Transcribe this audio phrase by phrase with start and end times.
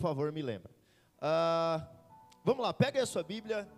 [0.00, 0.72] por favor, me lembra.
[1.20, 1.86] Ah,
[2.42, 3.68] vamos lá, pega aí a sua Bíblia,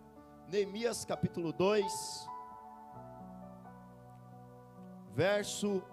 [0.47, 2.29] Neemias capítulo 2,
[5.13, 5.83] verso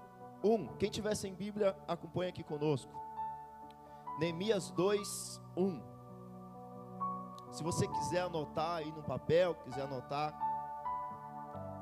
[0.45, 0.77] 1.
[0.77, 2.93] Quem tiver sem Bíblia, acompanha aqui conosco.
[4.21, 5.83] Neemias 2, 1.
[7.51, 10.33] Se você quiser anotar aí no papel, quiser anotar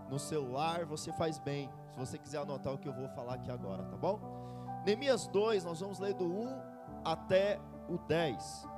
[0.09, 1.71] no celular, você faz bem.
[1.93, 4.19] Se você quiser anotar o que eu vou falar aqui agora, tá bom?
[4.87, 6.63] Neemias 2, nós vamos ler do 1
[7.05, 8.69] até o 10.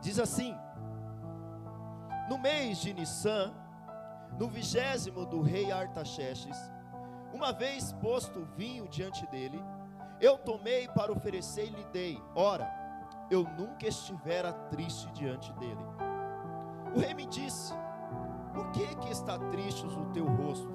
[0.00, 0.56] Diz assim:
[2.28, 3.52] No mês de Nissan,
[4.38, 6.56] no vigésimo do rei Artaxerxes,
[7.32, 9.62] uma vez posto o vinho diante dele,
[10.20, 12.22] eu tomei para oferecer e lhe dei.
[12.34, 12.68] Ora,
[13.30, 15.84] eu nunca estivera triste diante dele.
[16.94, 17.74] O rei me disse:
[18.52, 20.72] Por que que está triste o teu rosto?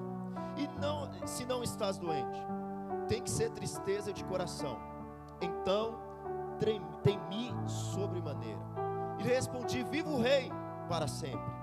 [0.57, 2.39] E não, se não estás doente,
[3.07, 4.77] tem que ser tristeza de coração.
[5.41, 6.08] Então
[7.03, 8.61] temi sobremaneira.
[9.19, 10.51] E respondi: Viva o rei
[10.87, 11.59] para sempre.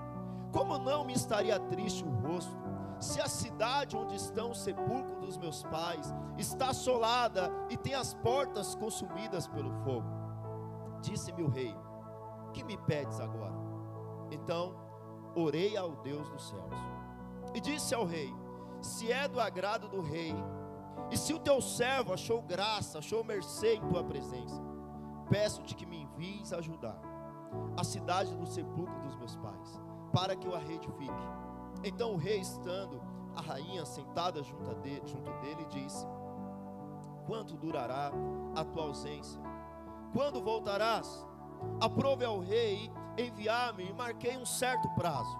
[0.51, 2.67] Como não me estaria triste o rosto?
[2.99, 8.13] se a cidade onde estão os sepulcros dos meus pais está assolada e tem as
[8.15, 10.07] portas consumidas pelo fogo.
[11.01, 11.75] Disse-me o rei:
[12.53, 13.55] Que me pedes agora?
[14.31, 14.75] Então
[15.35, 16.73] orei ao Deus dos céus
[17.53, 18.33] e disse ao rei:
[18.81, 20.33] Se é do agrado do rei,
[21.11, 24.61] e se o teu servo achou graça, achou mercê em tua presença,
[25.29, 26.99] peço-te que me envies ajudar
[27.77, 31.47] a cidade do sepulcro dos meus pais, para que eu a reedifique
[31.83, 33.01] então o rei, estando
[33.35, 36.05] a rainha sentada junto, de, junto dele, disse:
[37.25, 38.11] Quanto durará
[38.55, 39.41] a tua ausência?
[40.13, 41.25] Quando voltarás?
[41.81, 45.37] Aprove ao rei enviar-me e marquei um certo prazo.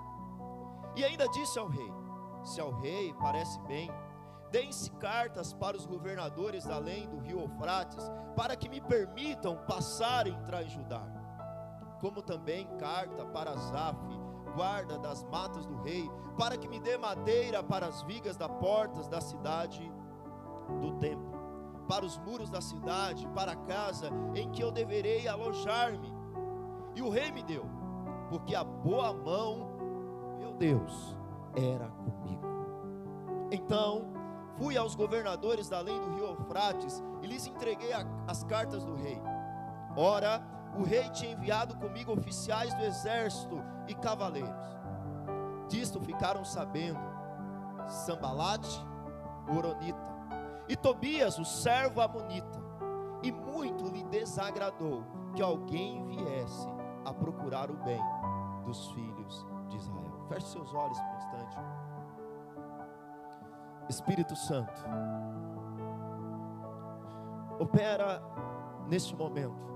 [0.95, 1.91] E ainda disse ao rei:
[2.43, 3.89] Se ao rei parece bem,
[4.51, 10.31] deem-se cartas para os governadores além do rio Eufrates, para que me permitam passar e
[10.31, 11.05] entrar em Judá.
[11.99, 13.97] Como também carta para Zaf,
[14.55, 19.07] guarda das matas do rei, para que me dê madeira para as vigas das portas
[19.07, 19.91] da cidade
[20.81, 21.31] do templo,
[21.87, 26.13] para os muros da cidade, para a casa em que eu deverei alojar-me.
[26.95, 27.65] E o rei me deu,
[28.29, 29.71] porque a boa mão,
[30.39, 31.17] meu Deus,
[31.55, 32.45] era comigo.
[33.51, 34.16] Então
[34.57, 38.95] fui aos governadores da além do rio Eufrates e lhes entreguei a, as cartas do
[38.95, 39.21] rei.
[39.95, 40.41] Ora,
[40.77, 44.77] o rei tinha enviado comigo oficiais do exército e cavaleiros.
[45.69, 46.99] Disto ficaram sabendo
[47.87, 48.85] Sambalate,
[49.49, 50.17] o Oronita,
[50.67, 52.65] e Tobias, o servo amonita.
[53.23, 55.03] E muito lhe desagradou
[55.33, 56.67] que alguém viesse
[57.05, 58.01] a procurar o bem
[58.65, 60.25] dos filhos de Israel.
[60.27, 61.16] Feche seus olhos instante.
[63.89, 64.83] Espírito Santo,
[67.59, 68.21] opera
[68.87, 69.67] neste momento.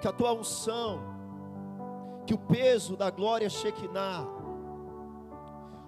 [0.00, 1.00] Que a tua unção,
[2.26, 4.26] que o peso da glória Shekinah,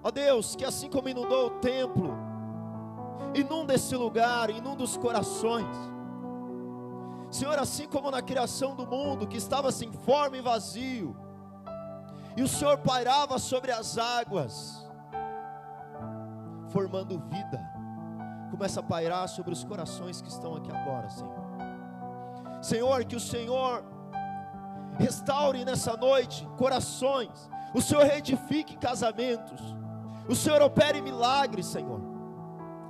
[0.02, 2.14] ó Deus, que assim como inundou o templo,
[3.34, 5.76] inunda esse lugar, inunda os corações.
[7.30, 11.16] Senhor, assim como na criação do mundo, que estava sem forma e vazio,
[12.36, 14.85] e o Senhor pairava sobre as águas,
[16.76, 17.58] formando vida,
[18.50, 21.46] começa a pairar sobre os corações que estão aqui agora, Senhor.
[22.60, 23.82] Senhor, que o Senhor
[24.98, 27.50] Restaure nessa noite corações.
[27.74, 29.60] O Senhor reedifique casamentos.
[30.28, 32.00] O Senhor opere milagres, Senhor.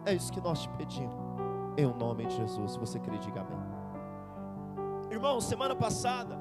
[0.05, 1.17] É isso que nós te pedimos.
[1.77, 2.73] Em nome de Jesus.
[2.73, 3.59] Se você crê, diga amém.
[5.11, 6.39] Irmão, semana passada,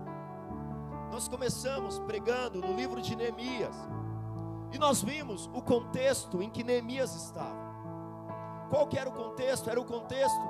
[1.12, 3.76] nós começamos pregando no livro de Neemias.
[4.76, 7.56] E nós vimos o contexto em que Neemias estava.
[8.70, 9.70] Qual que era o contexto?
[9.70, 10.42] Era o contexto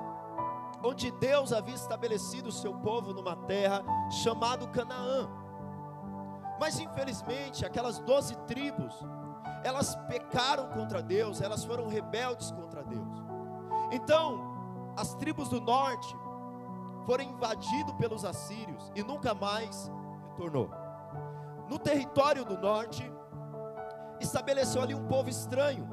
[0.83, 3.83] onde Deus havia estabelecido o seu povo numa terra
[4.23, 5.29] chamada Canaã.
[6.59, 8.95] Mas infelizmente, aquelas doze tribos,
[9.63, 13.23] elas pecaram contra Deus, elas foram rebeldes contra Deus.
[13.91, 14.41] Então,
[14.97, 16.17] as tribos do norte
[17.05, 19.91] foram invadidas pelos assírios e nunca mais
[20.29, 20.71] retornou.
[21.69, 23.07] No território do norte,
[24.19, 25.87] estabeleceu ali um povo estranho.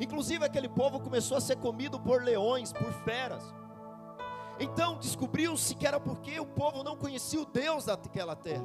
[0.00, 3.44] Inclusive aquele povo começou a ser comido por leões, por feras.
[4.58, 8.64] Então descobriu-se que era porque o povo não conhecia o Deus daquela terra.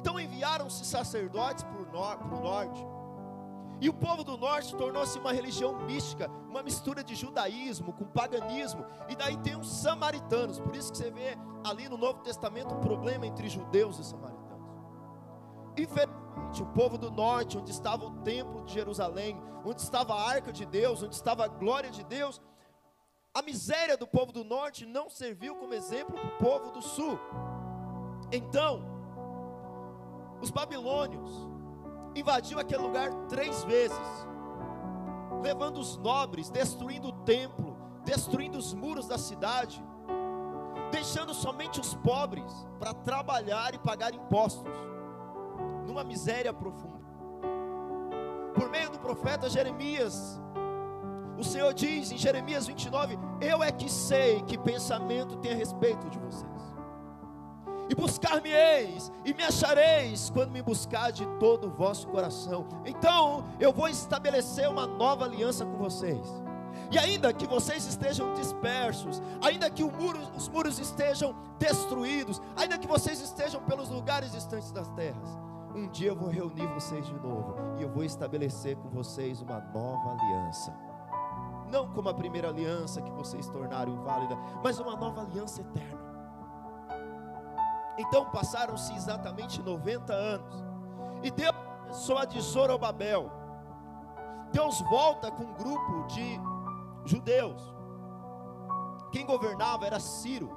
[0.00, 2.86] Então enviaram-se sacerdotes para o norte.
[3.80, 8.84] E o povo do norte tornou-se uma religião mística, uma mistura de judaísmo com paganismo.
[9.08, 10.60] E daí tem os samaritanos.
[10.60, 14.40] Por isso que você vê ali no Novo Testamento um problema entre judeus e samaritanos.
[15.78, 16.19] Infelizmente,
[16.62, 20.66] o povo do norte, onde estava o templo de Jerusalém, onde estava a arca de
[20.66, 22.40] Deus, onde estava a glória de Deus,
[23.32, 27.18] a miséria do povo do norte não serviu como exemplo para o povo do sul.
[28.32, 28.82] Então,
[30.40, 31.48] os babilônios
[32.14, 34.26] invadiu aquele lugar três vezes,
[35.42, 39.82] levando os nobres, destruindo o templo, destruindo os muros da cidade,
[40.90, 44.72] deixando somente os pobres para trabalhar e pagar impostos,
[45.90, 47.00] numa miséria profunda.
[48.54, 50.40] Por meio do profeta Jeremias,
[51.36, 56.08] o Senhor diz em Jeremias 29: Eu é que sei que pensamento tem a respeito
[56.08, 56.50] de vocês.
[57.88, 62.68] E buscar-me-eis, e me achareis, quando me buscar de todo o vosso coração.
[62.84, 66.24] Então eu vou estabelecer uma nova aliança com vocês.
[66.92, 72.86] E ainda que vocês estejam dispersos, ainda que muro, os muros estejam destruídos, ainda que
[72.86, 75.38] vocês estejam pelos lugares distantes das terras,
[75.74, 79.60] um dia eu vou reunir vocês de novo e eu vou estabelecer com vocês uma
[79.60, 80.74] nova aliança.
[81.70, 86.00] Não como a primeira aliança que vocês tornaram inválida, mas uma nova aliança eterna.
[87.98, 90.64] Então passaram-se exatamente 90 anos,
[91.22, 91.54] e Deus
[92.16, 93.30] a de Zorobabel.
[94.52, 96.40] Deus volta com um grupo de
[97.04, 97.62] judeus.
[99.12, 100.50] Quem governava era Ciro,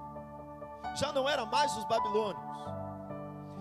[0.95, 2.43] já não era mais os babilônios.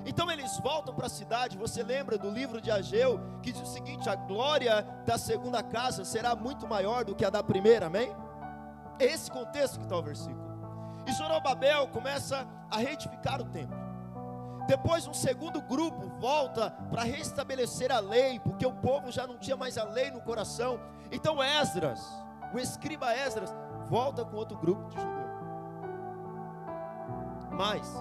[0.04, 1.56] Então eles voltam para a cidade.
[1.56, 6.04] Você lembra do livro de Ageu que diz o seguinte: a glória da segunda casa
[6.04, 8.14] será muito maior do que a da primeira, amém?
[8.98, 10.52] É esse contexto que está o versículo.
[11.06, 13.82] E Zorobabel começa a reedificar o templo.
[14.66, 19.56] Depois um segundo grupo volta para restabelecer a lei, porque o povo já não tinha
[19.56, 20.80] mais a lei no coração.
[21.10, 22.00] Então Esdras,
[22.54, 23.52] o escriba Esdras,
[23.88, 25.32] volta com outro grupo de judeus.
[27.50, 27.92] Mas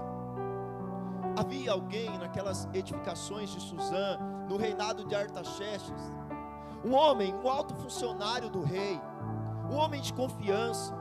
[1.35, 4.17] havia alguém naquelas edificações de Suzã,
[4.47, 6.11] no reinado de Artaxerxes,
[6.83, 8.99] um homem, um alto funcionário do rei,
[9.69, 10.95] um homem de confiança,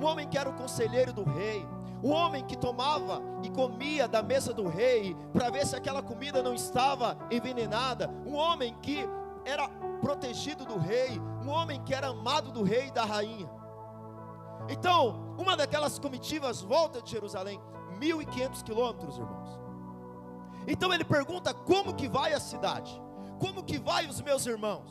[0.00, 1.66] um homem que era o conselheiro do rei,
[2.02, 6.42] um homem que tomava e comia da mesa do rei para ver se aquela comida
[6.42, 9.08] não estava envenenada, um homem que
[9.44, 9.68] era
[10.00, 13.48] protegido do rei, um homem que era amado do rei e da rainha.
[14.68, 17.60] Então, uma daquelas comitivas volta de Jerusalém,
[17.98, 19.60] 1.500 quilômetros, irmãos.
[20.66, 23.00] Então ele pergunta: como que vai a cidade?
[23.38, 24.90] Como que vai os meus irmãos?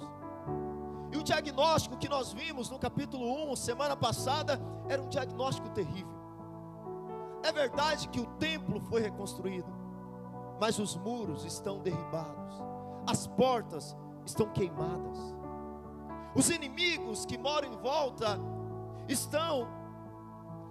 [1.12, 4.60] E o diagnóstico que nós vimos no capítulo 1, semana passada,
[4.90, 6.12] era um diagnóstico terrível.
[7.44, 9.72] É verdade que o templo foi reconstruído,
[10.60, 12.56] mas os muros estão derribados,
[13.06, 13.95] as portas
[14.25, 15.19] estão queimadas,
[16.34, 18.40] os inimigos que moram em volta
[19.07, 19.68] estão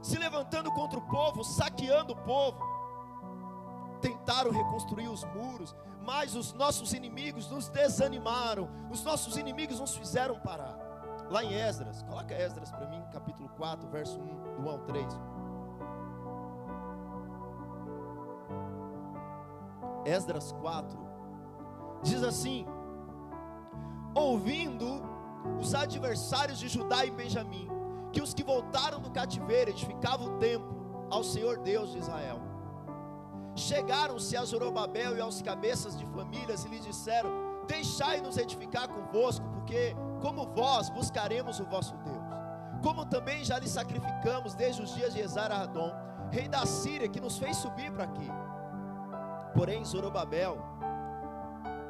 [0.02, 2.60] se levantando contra o povo, saqueando o povo.
[4.00, 10.38] Tentaram reconstruir os muros, mas os nossos inimigos nos desanimaram, os nossos inimigos nos fizeram
[10.40, 10.76] parar.
[11.30, 15.20] Lá em Esdras, coloca Esdras para mim, capítulo 4, verso 1, do 1 ao 3.
[20.04, 20.98] Esdras 4,
[22.02, 22.66] diz assim:
[24.14, 25.00] Ouvindo
[25.60, 27.68] os adversários de Judá e Benjamim,
[28.12, 32.40] que os que voltaram do cativeiro edificavam o templo ao Senhor Deus de Israel.
[33.54, 37.30] Chegaram-se a Zorobabel e aos cabeças de famílias e lhes disseram:
[37.66, 42.22] Deixai-nos edificar convosco, porque como vós buscaremos o vosso Deus.
[42.82, 45.92] Como também já lhe sacrificamos desde os dias de Esar-Adom,
[46.30, 48.28] rei da Síria, que nos fez subir para aqui.
[49.54, 50.58] Porém, Zorobabel,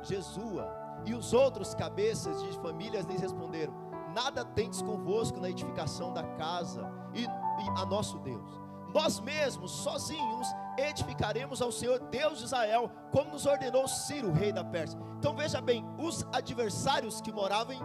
[0.03, 0.69] Jesua
[1.05, 3.73] e os outros cabeças de famílias lhes responderam:
[4.13, 8.61] nada tendes convosco na edificação da casa e, e a nosso Deus.
[8.95, 14.65] Nós mesmos, sozinhos, edificaremos ao Senhor Deus de Israel, como nos ordenou Ciro, rei da
[14.65, 15.01] Pérsia.
[15.19, 17.77] Então veja bem, os adversários que moravam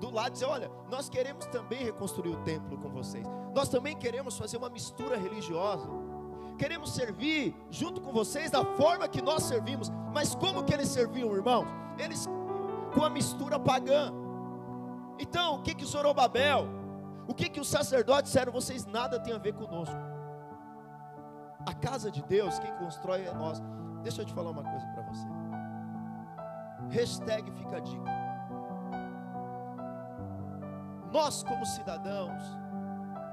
[0.00, 3.26] do lado dizer: olha, nós queremos também reconstruir o templo com vocês.
[3.54, 5.88] Nós também queremos fazer uma mistura religiosa.
[6.58, 9.90] Queremos servir junto com vocês da forma que nós servimos.
[10.12, 11.66] Mas como que eles serviam, irmãos?
[11.98, 12.28] Eles
[12.94, 14.12] com a mistura pagã.
[15.20, 16.66] Então, o que que Zorobabel,
[17.28, 18.50] o que que os sacerdotes disseram?
[18.50, 19.94] Vocês nada tem a ver conosco.
[21.66, 23.60] A casa de Deus, quem constrói é nós.
[24.02, 25.26] Deixa eu te falar uma coisa para você.
[26.88, 28.10] Hashtag fica a dica.
[31.12, 32.42] Nós, como cidadãos,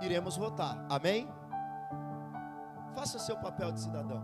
[0.02, 0.78] iremos votar.
[0.90, 1.32] Amém?
[2.94, 4.22] Faça seu papel de cidadão.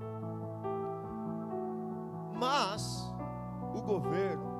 [2.33, 3.09] Mas
[3.73, 4.51] o governo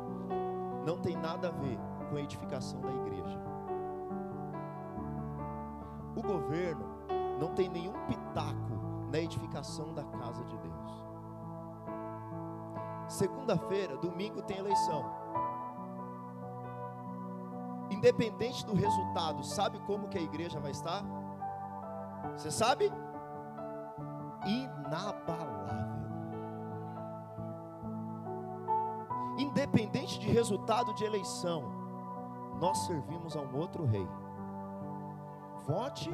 [0.85, 1.77] não tem nada a ver
[2.13, 3.41] com a edificação da igreja.
[6.15, 6.85] O governo
[7.39, 11.03] não tem nenhum pitaco na edificação da casa de Deus.
[13.07, 15.03] Segunda-feira, domingo tem eleição.
[17.89, 21.03] Independente do resultado, sabe como que a igreja vai estar?
[22.37, 22.91] Você sabe?
[24.45, 25.63] Inabalável.
[29.39, 31.82] Independente de resultado de eleição,
[32.59, 34.07] nós servimos a um outro rei.
[35.65, 36.09] Vote,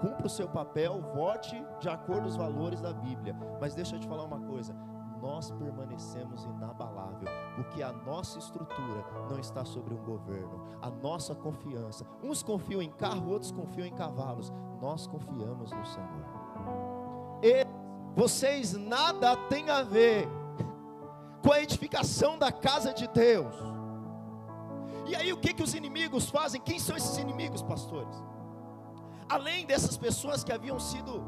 [0.00, 3.36] cumpra o seu papel, vote de acordo com os valores da Bíblia.
[3.60, 4.74] Mas deixa eu te falar uma coisa:
[5.20, 12.06] nós permanecemos inabalável, porque a nossa estrutura não está sobre um governo, a nossa confiança.
[12.22, 14.52] Uns confiam em carro, outros confiam em cavalos.
[14.80, 16.36] Nós confiamos no Senhor.
[17.42, 17.66] E
[18.14, 20.28] vocês nada têm a ver
[21.42, 23.75] com a edificação da casa de Deus.
[25.06, 26.60] E aí o que que os inimigos fazem?
[26.60, 28.16] Quem são esses inimigos, pastores?
[29.28, 31.24] Além dessas pessoas que haviam sido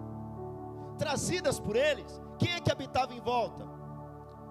[0.98, 3.64] trazidas por eles, quem é que habitava em volta?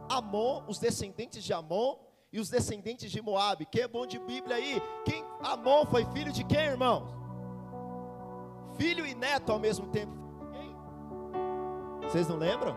[0.09, 1.97] Amon, os descendentes de Amon
[2.31, 3.65] e os descendentes de Moabe.
[3.65, 4.81] Quem é bom de Bíblia aí?
[5.03, 7.09] Quem Amon foi filho de quem, irmãos?
[8.77, 10.13] Filho e neto ao mesmo tempo.
[10.51, 10.75] Quem?
[12.03, 12.75] Vocês não lembram?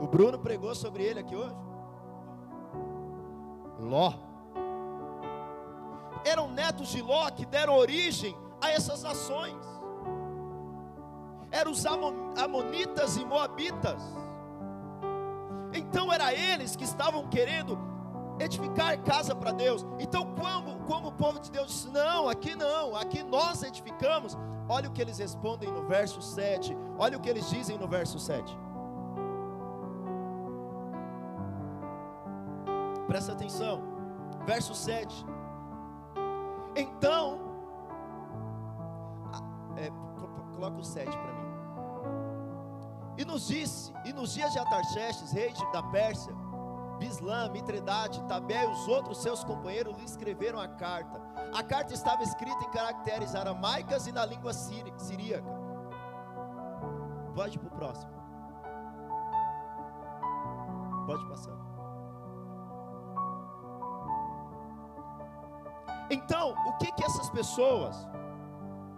[0.00, 1.56] O Bruno pregou sobre ele aqui hoje.
[3.80, 4.27] Ló.
[6.24, 9.56] Eram netos de Ló que deram origem a essas nações.
[11.50, 14.02] Eram os Amonitas e Moabitas.
[15.72, 17.78] Então era eles que estavam querendo
[18.38, 19.84] edificar casa para Deus.
[19.98, 24.36] Então, como, como o povo de Deus disse: Não, aqui não, aqui nós edificamos.
[24.68, 26.76] Olha o que eles respondem no verso 7.
[26.98, 28.56] Olha o que eles dizem no verso 7.
[33.06, 33.82] Presta atenção.
[34.44, 35.24] Verso 7.
[36.78, 37.40] Então,
[39.76, 39.90] é,
[40.54, 41.48] coloca o 7 para mim.
[43.18, 46.32] E nos disse, e nos dias de Atarxerxes, rei da Pérsia,
[47.00, 51.20] Bislã, Mitredate, Tabé e os outros seus companheiros lhe escreveram a carta.
[51.52, 55.48] A carta estava escrita em caracteres aramaicas e na língua siríaca.
[57.34, 58.12] Pode ir para o próximo.
[61.06, 61.67] Pode passar.
[66.10, 67.96] Então, o que que essas pessoas,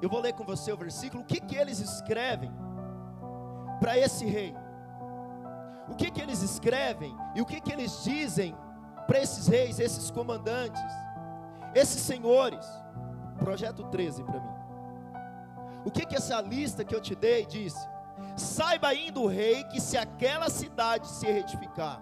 [0.00, 2.52] eu vou ler com você o versículo, o que que eles escrevem
[3.80, 4.54] para esse rei.
[5.88, 8.54] O que que eles escrevem e o que que eles dizem
[9.06, 10.80] para esses reis, esses comandantes,
[11.74, 12.64] esses senhores?
[13.38, 14.54] Projeto 13 para mim.
[15.84, 17.88] O que que essa lista que eu te dei disse?
[18.36, 22.00] Saiba ainda o rei que se aquela cidade se retificar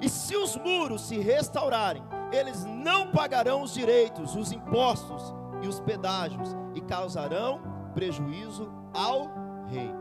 [0.00, 5.80] e se os muros se restaurarem, eles não pagarão os direitos, os impostos e os
[5.80, 7.60] pedágios e causarão
[7.94, 9.30] prejuízo ao
[9.66, 9.92] rei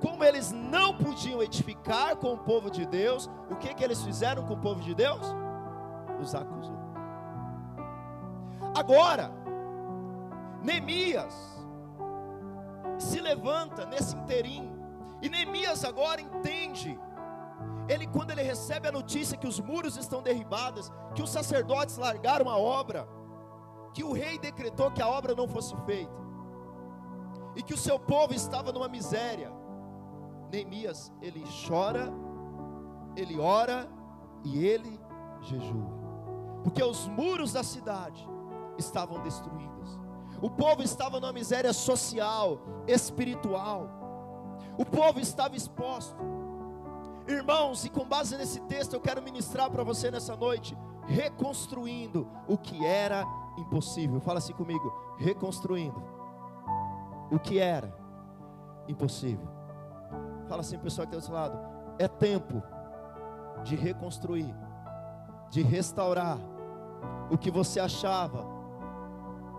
[0.00, 4.44] como eles não podiam edificar com o povo de Deus, o que, que eles fizeram
[4.44, 5.26] com o povo de Deus?
[6.20, 6.76] Os acusou.
[8.74, 9.32] Agora,
[10.62, 11.34] Neemias
[12.98, 14.74] se levanta nesse inteirinho,
[15.22, 16.98] e Neemias agora entende.
[17.88, 22.50] Ele, quando ele recebe a notícia que os muros estão derribados, que os sacerdotes largaram
[22.50, 23.08] a obra,
[23.94, 26.26] que o rei decretou que a obra não fosse feita,
[27.54, 29.52] e que o seu povo estava numa miséria,
[30.50, 32.12] Neemias, ele chora,
[33.16, 33.88] ele ora
[34.44, 35.00] e ele
[35.40, 35.90] jejua,
[36.62, 38.28] porque os muros da cidade
[38.76, 39.98] estavam destruídos,
[40.42, 43.88] o povo estava numa miséria social, espiritual,
[44.76, 46.35] o povo estava exposto.
[47.28, 52.56] Irmãos, e com base nesse texto eu quero ministrar para você nessa noite, reconstruindo o
[52.56, 53.24] que era
[53.58, 54.20] impossível.
[54.20, 56.00] Fala assim comigo, reconstruindo
[57.30, 57.92] o que era
[58.86, 59.48] impossível.
[60.48, 61.58] Fala assim, pessoal que está do seu lado.
[61.98, 62.62] É tempo
[63.64, 64.54] de reconstruir,
[65.50, 66.38] de restaurar
[67.28, 68.46] o que você achava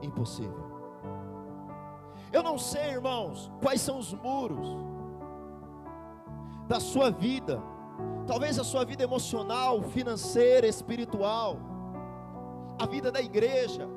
[0.02, 0.66] impossível.
[2.32, 4.87] Eu não sei, irmãos, quais são os muros
[6.68, 7.62] da sua vida.
[8.26, 11.58] Talvez a sua vida emocional, financeira, espiritual,
[12.80, 13.88] a vida da igreja,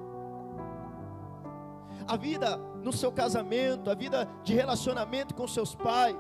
[2.07, 6.17] a vida no seu casamento, a vida de relacionamento com seus pais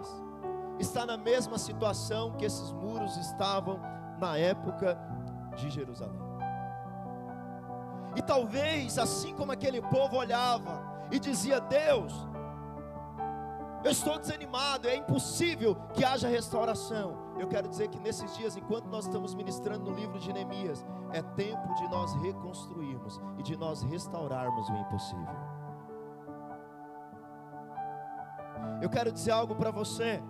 [0.78, 3.80] está na mesma situação que esses muros estavam
[4.18, 4.98] na época
[5.56, 6.20] de Jerusalém.
[8.16, 12.12] E talvez, assim como aquele povo olhava e dizia: Deus,
[13.82, 17.16] eu estou desanimado, é impossível que haja restauração.
[17.38, 21.22] Eu quero dizer que nesses dias, enquanto nós estamos ministrando no livro de Neemias, é
[21.22, 25.36] tempo de nós reconstruirmos e de nós restaurarmos o impossível.
[28.82, 30.22] Eu quero dizer algo para você.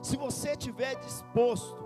[0.00, 1.82] Se você estiver disposto,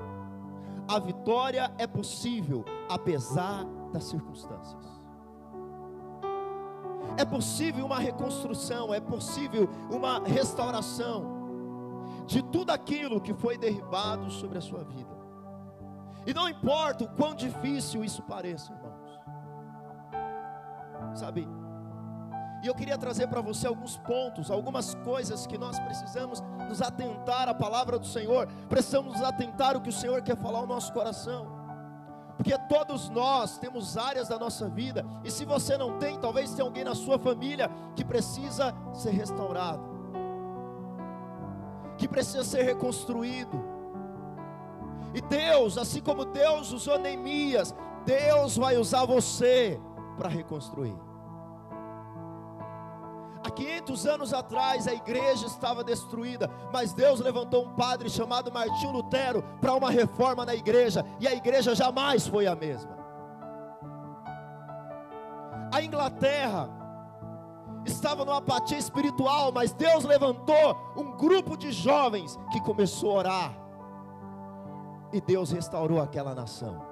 [0.86, 4.97] a vitória é possível, apesar das circunstâncias.
[7.18, 11.36] É possível uma reconstrução, é possível uma restauração.
[12.26, 15.16] de tudo aquilo que foi derribado sobre a sua vida.
[16.26, 19.18] E não importa o quão difícil isso pareça, irmãos.
[21.18, 21.48] Sabe?
[22.62, 27.48] E eu queria trazer para você alguns pontos, algumas coisas que nós precisamos nos atentar
[27.48, 30.92] à palavra do Senhor, precisamos nos atentar ao que o Senhor quer falar ao nosso
[30.92, 31.57] coração.
[32.38, 36.64] Porque todos nós temos áreas da nossa vida, e se você não tem, talvez tenha
[36.64, 39.82] alguém na sua família que precisa ser restaurado,
[41.96, 43.60] que precisa ser reconstruído.
[45.12, 47.74] E Deus, assim como Deus usou Neemias,
[48.06, 49.80] Deus vai usar você
[50.16, 51.07] para reconstruir.
[53.48, 58.92] Há 500 anos atrás a igreja estava destruída, mas Deus levantou um padre chamado Martinho
[58.92, 62.94] Lutero para uma reforma na igreja, e a igreja jamais foi a mesma.
[65.72, 66.68] A Inglaterra
[67.86, 73.58] estava numa apatia espiritual, mas Deus levantou um grupo de jovens que começou a orar,
[75.10, 76.87] e Deus restaurou aquela nação.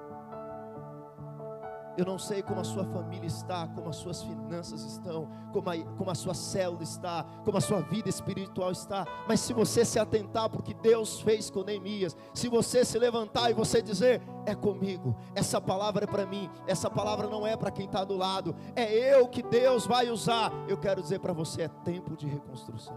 [1.97, 5.77] Eu não sei como a sua família está, como as suas finanças estão, como a,
[5.97, 9.97] como a sua célula está, como a sua vida espiritual está, mas se você se
[9.97, 15.15] atentar porque Deus fez com Neemias, se você se levantar e você dizer, é comigo,
[15.33, 19.15] essa palavra é para mim, essa palavra não é para quem está do lado, é
[19.15, 22.95] eu que Deus vai usar, eu quero dizer para você, é tempo de reconstrução.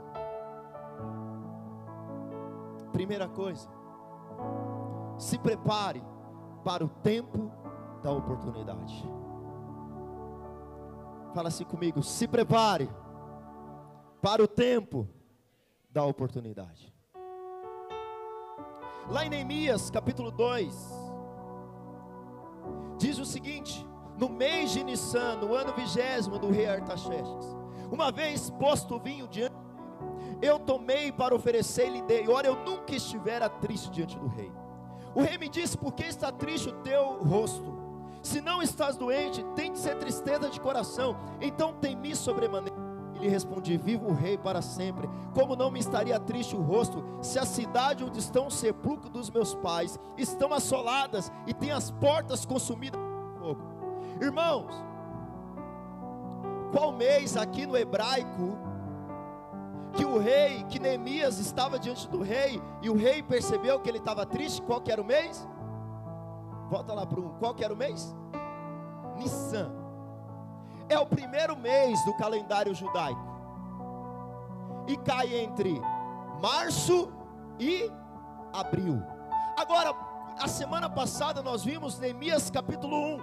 [2.92, 3.66] Primeira coisa,
[5.16, 6.04] se prepare
[6.62, 7.50] para o tempo
[8.02, 9.04] da oportunidade.
[11.34, 12.88] Fala assim comigo: se prepare
[14.20, 15.08] para o tempo
[15.90, 16.92] da oportunidade.
[19.08, 20.74] Lá em Neemias capítulo 2,
[22.98, 27.56] diz o seguinte: no mês de Nissan, no ano vigésimo do rei Artaxerxes,
[27.90, 32.28] uma vez posto o vinho diante dele, eu tomei para oferecer e lhe dei.
[32.28, 34.52] Ora, eu nunca estivera triste diante do rei.
[35.14, 37.79] O rei me disse: Por que está triste o teu rosto?
[38.22, 41.16] Se não estás doente, tem de ser tristeza de coração.
[41.40, 42.76] Então temi sobremaneira.
[43.14, 45.08] E lhe respondi: Vivo o rei para sempre.
[45.34, 49.30] Como não me estaria triste o rosto, se a cidade onde estão o sepulcro dos
[49.30, 53.62] meus pais estão assoladas e tem as portas consumidas por fogo.
[54.20, 54.72] Irmãos,
[56.72, 58.58] qual mês aqui no hebraico
[59.92, 63.98] que o rei, que Neemias estava diante do rei e o rei percebeu que ele
[63.98, 64.62] estava triste?
[64.62, 65.48] Qual que era o mês?
[66.70, 67.30] Volta lá para um.
[67.40, 68.14] Qual que era o mês?
[69.16, 69.72] Nissan.
[70.88, 73.20] É o primeiro mês do calendário judaico.
[74.86, 75.80] E cai entre
[76.40, 77.12] março
[77.58, 77.90] e
[78.52, 79.02] abril.
[79.58, 79.92] Agora,
[80.40, 83.20] a semana passada nós vimos Neemias capítulo 1.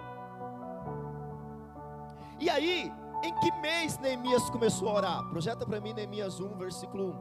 [2.42, 5.24] E aí, em que mês Neemias começou a orar?
[5.30, 7.18] Projeta para mim Neemias 1, versículo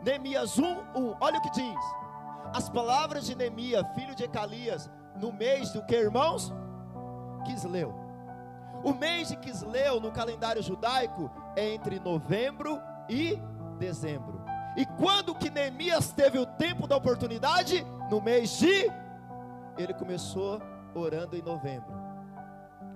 [0.00, 0.02] 1.
[0.02, 1.16] Neemias 1, 1.
[1.20, 2.07] Olha o que diz
[2.52, 6.52] as palavras de Neemias, filho de Ecalias, no mês do que, irmãos?
[7.44, 7.94] Quisleu.
[8.84, 13.40] O mês de Quisleu no calendário judaico é entre novembro e
[13.78, 14.40] dezembro.
[14.76, 17.84] E quando que Neemias teve o tempo da oportunidade?
[18.10, 18.90] No mês de
[19.76, 20.60] ele começou
[20.94, 21.92] orando em novembro,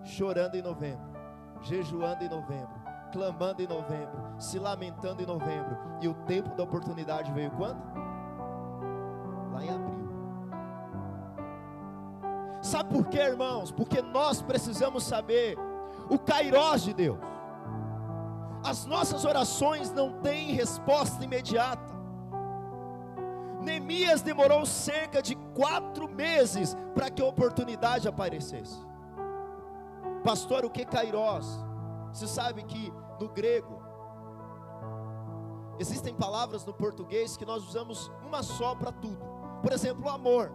[0.05, 1.05] chorando em novembro,
[1.63, 5.77] jejuando em novembro, clamando em novembro, se lamentando em novembro.
[6.01, 8.02] E o tempo da oportunidade veio quando?
[9.53, 10.03] Lá em abril.
[12.63, 13.71] Sabe por quê, irmãos?
[13.71, 15.59] Porque nós precisamos saber
[16.09, 17.19] o kairós de Deus.
[18.65, 21.93] As nossas orações não têm resposta imediata.
[23.61, 28.79] Neemias demorou cerca de quatro meses para que a oportunidade aparecesse.
[30.25, 31.47] Pastor, o que kairós?
[32.13, 33.83] Você sabe que no grego
[35.79, 39.42] existem palavras no português que nós usamos uma só para tudo.
[39.63, 40.53] Por exemplo, amor.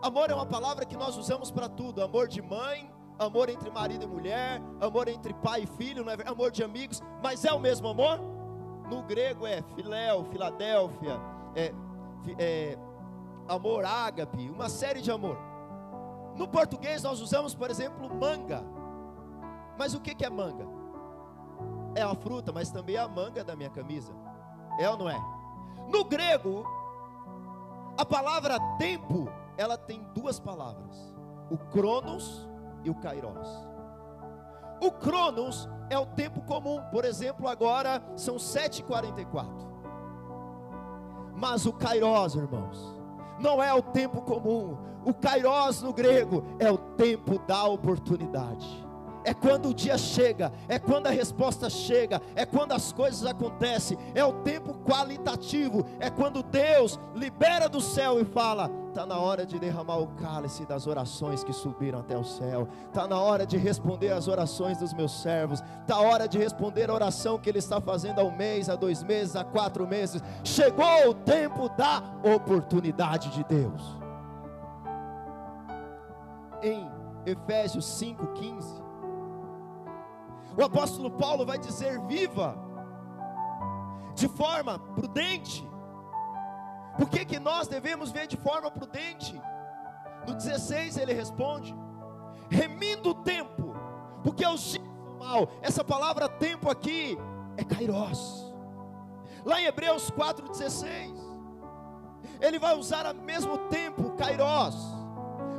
[0.00, 4.04] Amor é uma palavra que nós usamos para tudo: amor de mãe, amor entre marido
[4.04, 7.88] e mulher, amor entre pai e filho, é amor de amigos, mas é o mesmo
[7.88, 8.20] amor?
[8.88, 11.20] No grego é filéu, Filadélfia,
[11.54, 11.72] é,
[12.38, 12.78] é
[13.48, 15.38] amor ágape, uma série de amor.
[16.36, 18.62] No português nós usamos, por exemplo, manga.
[19.78, 20.66] Mas o que é manga?
[21.94, 24.12] É a fruta, mas também é a manga da minha camisa.
[24.78, 25.18] É ou não é?
[25.88, 26.64] No grego,
[27.96, 31.14] a palavra tempo, ela tem duas palavras:
[31.50, 32.48] o cronos
[32.84, 33.48] e o kairos.
[34.80, 39.46] O cronos é o tempo comum, por exemplo, agora são 7h44.
[41.36, 43.00] Mas o kairos, irmãos,
[43.38, 44.76] não é o tempo comum.
[45.04, 48.86] O kairos no grego é o tempo da oportunidade.
[49.24, 53.96] É quando o dia chega, é quando a resposta chega, é quando as coisas acontecem,
[54.14, 59.46] é o tempo qualitativo, é quando Deus libera do céu e fala: está na hora
[59.46, 63.56] de derramar o cálice das orações que subiram até o céu, está na hora de
[63.56, 67.58] responder as orações dos meus servos, está a hora de responder a oração que Ele
[67.58, 70.22] está fazendo há um mês, há dois meses, há quatro meses.
[70.42, 72.02] Chegou o tempo da
[72.34, 73.96] oportunidade de Deus.
[76.62, 76.88] Em
[77.24, 78.81] Efésios 5,15
[80.56, 82.56] o apóstolo Paulo vai dizer: viva
[84.14, 85.66] de forma prudente.
[86.96, 89.40] Por que, que nós devemos ver de forma prudente?
[90.26, 91.74] No 16 ele responde:
[92.50, 93.74] remindo o tempo,
[94.22, 95.48] porque os dias são mal.
[95.62, 97.16] Essa palavra tempo aqui
[97.56, 98.52] é kairos.
[99.44, 101.14] Lá em Hebreus 4,16,
[102.40, 104.91] ele vai usar ao mesmo tempo kairos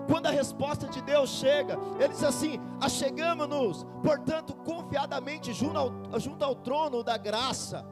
[0.08, 6.44] quando a resposta de Deus chega, ele diz assim: Achegamos-nos, portanto, confiadamente junto ao, junto
[6.44, 7.86] ao trono da graça,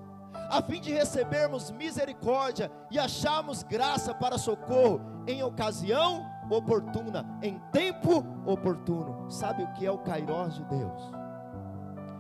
[0.49, 8.25] a fim de recebermos misericórdia e acharmos graça para socorro em ocasião oportuna, em tempo
[8.45, 9.29] oportuno.
[9.29, 11.01] Sabe o que é o Kairós de Deus?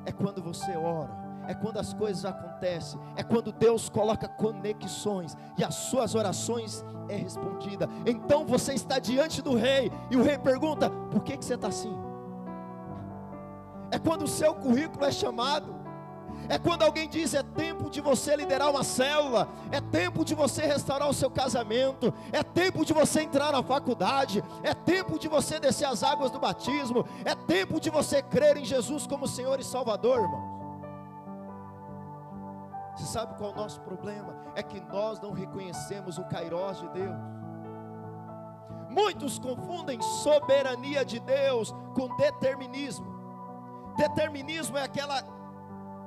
[0.05, 5.63] É quando você ora é quando as coisas acontecem, é quando Deus coloca conexões e
[5.63, 7.89] as suas orações é respondida.
[8.05, 11.67] Então você está diante do rei e o rei pergunta: por que, que você está
[11.67, 11.95] assim?
[13.91, 15.81] É quando o seu currículo é chamado.
[16.49, 20.65] É quando alguém diz: é tempo de você liderar uma célula, é tempo de você
[20.65, 25.59] restaurar o seu casamento, é tempo de você entrar na faculdade, é tempo de você
[25.59, 29.63] descer as águas do batismo, é tempo de você crer em Jesus como Senhor e
[29.63, 30.50] Salvador, irmão.
[32.95, 34.35] Você sabe qual é o nosso problema?
[34.55, 37.15] É que nós não reconhecemos o Kairós de Deus.
[38.89, 43.05] Muitos confundem soberania de Deus com determinismo.
[43.95, 45.23] Determinismo é aquela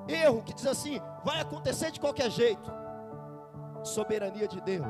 [0.07, 2.71] erro que diz assim: vai acontecer de qualquer jeito.
[3.83, 4.87] Soberania de Deus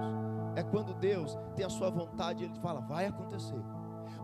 [0.57, 3.63] é quando Deus tem a sua vontade e ele fala: vai acontecer.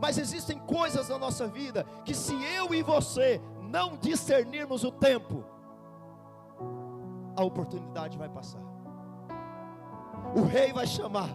[0.01, 5.45] Mas existem coisas na nossa vida que se eu e você não discernirmos o tempo,
[7.41, 8.61] a oportunidade vai passar.
[10.37, 11.31] O rei vai chamar.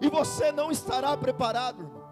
[0.00, 2.06] E você não estará preparado, irmão.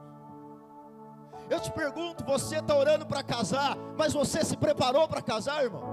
[1.50, 5.92] Eu te pergunto, você está orando para casar, mas você se preparou para casar, irmãos?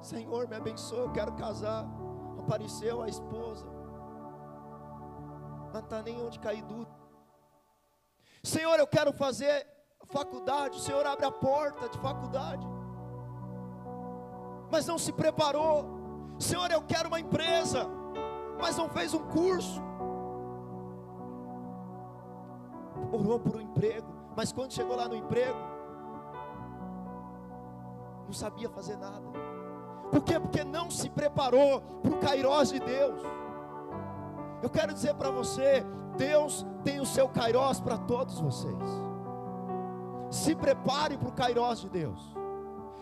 [0.00, 1.84] Senhor, me abençoe, eu quero casar.
[2.38, 3.66] Apareceu a esposa,
[5.72, 6.88] não está nem onde cair duro.
[8.42, 9.66] Senhor, eu quero fazer
[10.06, 10.78] faculdade.
[10.78, 12.64] O Senhor abre a porta de faculdade
[14.70, 15.84] mas não se preparou.
[16.38, 17.88] Senhor, eu quero uma empresa,
[18.60, 19.80] mas não fez um curso.
[23.12, 25.58] Orou por um emprego, mas quando chegou lá no emprego,
[28.26, 29.22] não sabia fazer nada.
[30.10, 30.38] Por quê?
[30.38, 33.20] Porque não se preparou para o Kairós de Deus.
[34.62, 35.84] Eu quero dizer para você,
[36.16, 38.74] Deus tem o seu Kairós para todos vocês.
[40.30, 42.36] Se prepare para o Kairós de Deus.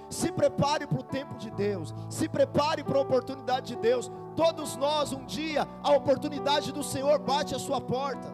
[0.08, 4.10] Se prepare para o tempo de Deus, se prepare para a oportunidade de Deus.
[4.36, 8.32] Todos nós, um dia, a oportunidade do Senhor bate a sua porta.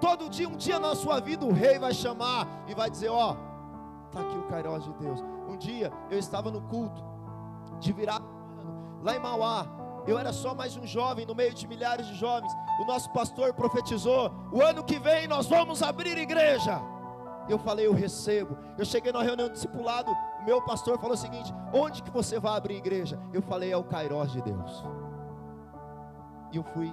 [0.00, 3.32] Todo dia, um dia na sua vida, o rei vai chamar e vai dizer: Ó,
[3.32, 5.22] oh, está aqui o Cairós de Deus.
[5.48, 7.02] Um dia eu estava no culto
[7.80, 8.20] de virar
[9.02, 9.66] lá em Mauá.
[10.06, 12.52] Eu era só mais um jovem no meio de milhares de jovens.
[12.80, 16.80] O nosso pastor profetizou: o ano que vem nós vamos abrir igreja.
[17.48, 18.58] Eu falei, eu recebo.
[18.76, 20.10] Eu cheguei na reunião discipulado,
[20.46, 23.20] meu pastor falou o seguinte: onde que você vai abrir igreja?
[23.32, 24.84] Eu falei, é o Cairós de Deus.
[26.52, 26.90] E eu fui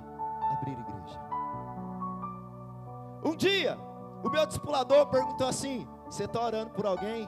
[0.52, 1.20] abrir igreja.
[3.24, 3.78] Um dia,
[4.24, 7.28] o meu discipulador perguntou assim: Você está orando por alguém?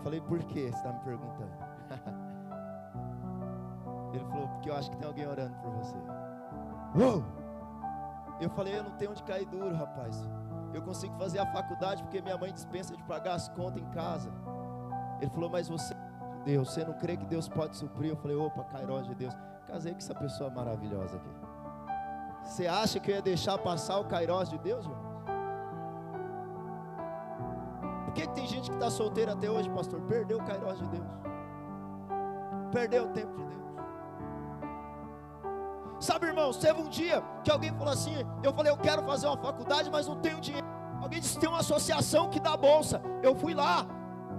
[0.00, 1.52] Eu falei, por que você está me perguntando?
[4.12, 5.96] Ele falou, porque eu acho que tem alguém orando por você.
[6.98, 7.22] Uou!
[8.40, 10.26] Eu falei, eu não tenho onde cair duro, rapaz.
[10.72, 14.30] Eu consigo fazer a faculdade porque minha mãe dispensa de pagar as contas em casa.
[15.20, 15.94] Ele falou, mas você,
[16.44, 18.10] Deus, você não crê que Deus pode suprir?
[18.10, 19.34] Eu falei, opa, Cairós de Deus.
[19.66, 21.30] Casei com essa pessoa maravilhosa aqui.
[22.44, 25.10] Você acha que eu ia deixar passar o Cairós de Deus, irmão?
[28.04, 30.00] Por que, que tem gente que está solteira até hoje, pastor?
[30.02, 31.06] Perdeu o Cairós de Deus.
[32.72, 33.69] Perdeu o tempo de Deus.
[36.00, 39.36] Sabe, irmãos, teve um dia que alguém falou assim: eu falei, eu quero fazer uma
[39.36, 40.66] faculdade, mas não tenho dinheiro.
[41.02, 43.02] Alguém disse: tem uma associação que dá bolsa.
[43.22, 43.86] Eu fui lá,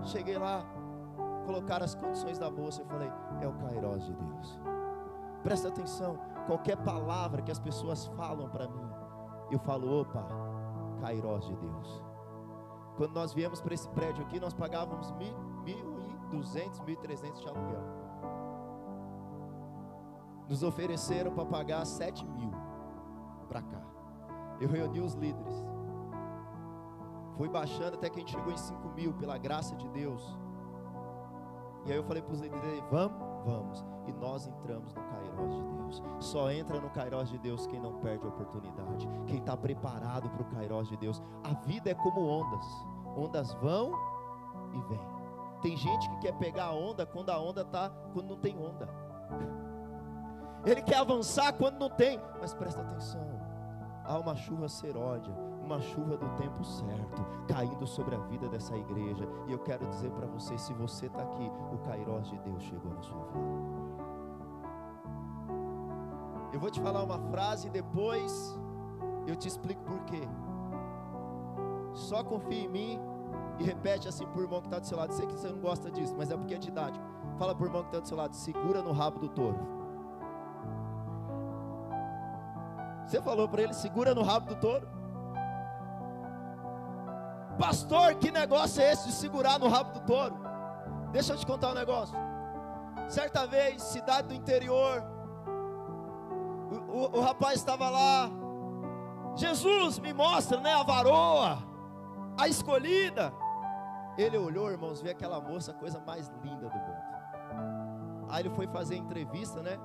[0.06, 0.65] cheguei lá,
[1.45, 2.82] colocaram as condições da bolsa.
[2.82, 4.60] Eu falei: é o Cairós de Deus.
[5.43, 8.89] Presta atenção, qualquer palavra que as pessoas falam para mim,
[9.52, 10.26] eu falo: opa,
[11.00, 12.04] Cairós de Deus.
[12.97, 16.97] Quando nós viemos para esse prédio aqui, nós pagávamos mil, mil e duzentos, mil e
[16.97, 18.00] trezentos de aluguel.
[20.49, 22.51] Nos ofereceram para pagar sete mil
[23.47, 23.82] para cá.
[24.60, 25.65] Eu reuni os líderes.
[27.38, 30.38] Foi baixando até que a gente chegou em cinco mil, pela graça de Deus.
[31.86, 33.86] E aí eu falei para os líderes: vamos, vamos.
[34.08, 36.04] E nós entramos no Cairós de Deus.
[36.19, 40.41] Só entra no Cairós de Deus quem não perde a oportunidade, quem está preparado para
[40.41, 41.21] o Cairós de Deus.
[41.43, 42.65] A vida é como ondas:
[43.17, 43.91] ondas vão
[44.73, 45.21] e vêm.
[45.62, 48.89] Tem gente que quer pegar a onda quando a onda está, quando não tem onda.
[50.65, 53.26] Ele quer avançar quando não tem, mas presta atenção.
[54.04, 59.28] Há uma chuva seródia, uma chuva do tempo certo, caindo sobre a vida dessa igreja.
[59.47, 62.93] E eu quero dizer para você: se você está aqui, o Cairós de Deus chegou
[62.93, 63.62] na sua vida.
[66.54, 68.60] Eu vou te falar uma frase e depois
[69.26, 70.28] eu te explico por quê.
[71.93, 73.00] Só confia em mim
[73.60, 75.13] e repete assim o irmão que está do seu lado.
[75.13, 77.04] Sei que você não gosta disso, mas é porque é didático.
[77.38, 79.81] Fala o irmão que está do seu lado: segura no rabo do touro.
[83.12, 84.88] Você falou para ele: segura no rabo do touro.
[87.60, 90.34] Pastor, que negócio é esse de segurar no rabo do touro?
[91.12, 92.17] Deixa eu te contar um negócio.
[93.10, 95.04] Certa vez, cidade do interior,
[96.71, 98.30] o, o, o rapaz estava lá.
[99.36, 100.74] Jesus, me mostra, né?
[100.74, 101.58] A varoa,
[102.39, 103.34] a escolhida.
[104.17, 108.30] Ele olhou, irmãos, viu aquela moça, a coisa mais linda do mundo.
[108.30, 109.78] Aí ele foi fazer entrevista, né?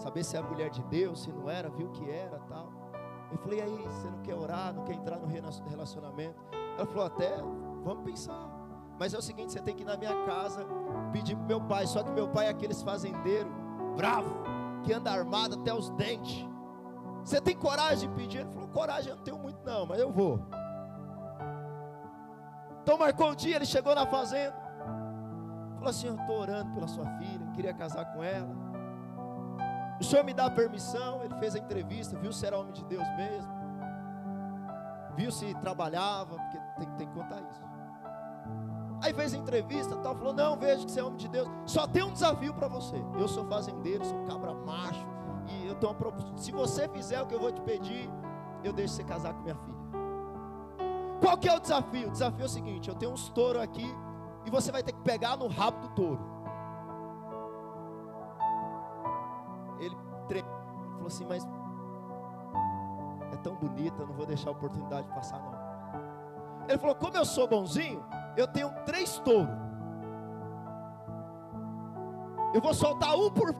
[0.00, 2.72] Saber se é a mulher de Deus, se não era, viu que era tal.
[3.30, 6.34] Eu falei, aí, você não quer orar, não quer entrar no relacionamento?
[6.78, 7.36] Ela falou, até,
[7.84, 8.48] vamos pensar.
[8.98, 10.66] Mas é o seguinte, você tem que ir na minha casa,
[11.12, 11.86] pedir para meu pai.
[11.86, 13.52] Só que meu pai é aqueles fazendeiros,
[13.94, 14.34] bravo,
[14.82, 16.48] que anda armado até os dentes.
[17.22, 18.38] Você tem coragem de pedir?
[18.38, 20.40] Ele falou, coragem eu não tenho muito não, mas eu vou.
[22.82, 24.56] Então marcou o dia, ele chegou na fazenda.
[25.74, 28.69] Falou assim, eu estou orando pela sua filha, queria casar com ela.
[30.00, 31.22] O senhor me dá permissão?
[31.22, 33.52] Ele fez a entrevista, viu se era homem de Deus mesmo.
[35.14, 37.62] Viu se trabalhava, porque tem, tem que contar isso.
[39.02, 41.48] Aí fez a entrevista, tal, falou: Não, vejo que você é homem de Deus.
[41.66, 42.96] Só tem um desafio para você.
[43.18, 45.06] Eu sou fazendeiro, sou cabra macho.
[45.46, 46.36] E eu tenho uma proposta.
[46.38, 48.08] Se você fizer o que eu vou te pedir,
[48.62, 49.80] eu deixo você casar com minha filha.
[51.20, 52.08] Qual que é o desafio?
[52.08, 53.86] O desafio é o seguinte: eu tenho uns touros aqui
[54.46, 56.29] e você vai ter que pegar no rabo do touro.
[60.38, 60.44] Ele
[60.94, 61.46] falou assim, mas
[63.32, 66.66] é tão bonita, não vou deixar a oportunidade de passar não.
[66.68, 68.04] Ele falou, como eu sou bonzinho,
[68.36, 69.54] eu tenho três touros.
[72.52, 73.54] Eu vou soltar um por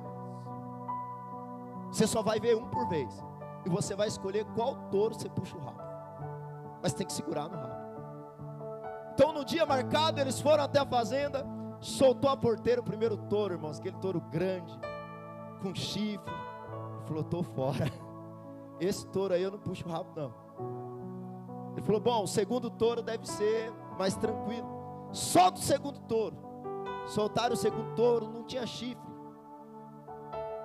[1.92, 3.24] Você só vai ver um por vez.
[3.64, 5.80] E você vai escolher qual touro você puxa o rabo.
[6.82, 7.80] Mas tem que segurar no rabo.
[9.12, 11.44] Então no dia marcado, eles foram até a fazenda,
[11.78, 14.78] soltou a porteira o primeiro touro, irmãos, aquele touro grande,
[15.60, 16.32] com chifre.
[17.10, 17.90] Falou, estou fora.
[18.78, 20.32] Esse touro aí eu não puxo o rabo, não.
[21.72, 24.68] Ele falou: Bom, o segundo touro deve ser mais tranquilo.
[25.10, 26.36] Solta o segundo touro.
[27.08, 29.10] Soltaram o segundo touro, não tinha chifre.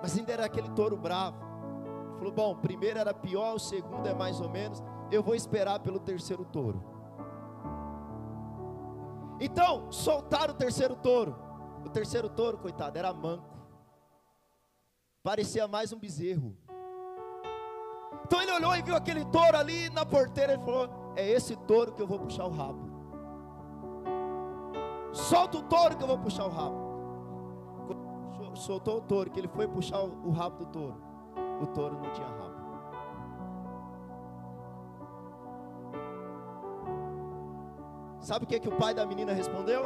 [0.00, 1.36] Mas ainda era aquele touro bravo.
[2.10, 4.80] Ele falou: Bom, o primeiro era pior, o segundo é mais ou menos.
[5.10, 6.80] Eu vou esperar pelo terceiro touro.
[9.40, 11.34] Então, soltaram o terceiro touro.
[11.84, 13.55] O terceiro touro, coitado, era manco.
[15.26, 16.56] Parecia mais um bezerro.
[18.24, 21.92] Então ele olhou e viu aquele touro ali na porteira e falou: É esse touro
[21.92, 22.88] que eu vou puxar o rabo.
[25.12, 26.86] Solta o touro que eu vou puxar o rabo.
[28.54, 31.02] Soltou o touro, que ele foi puxar o rabo do touro.
[31.60, 32.56] O touro não tinha rabo.
[38.20, 39.82] Sabe o que, que o pai da menina respondeu?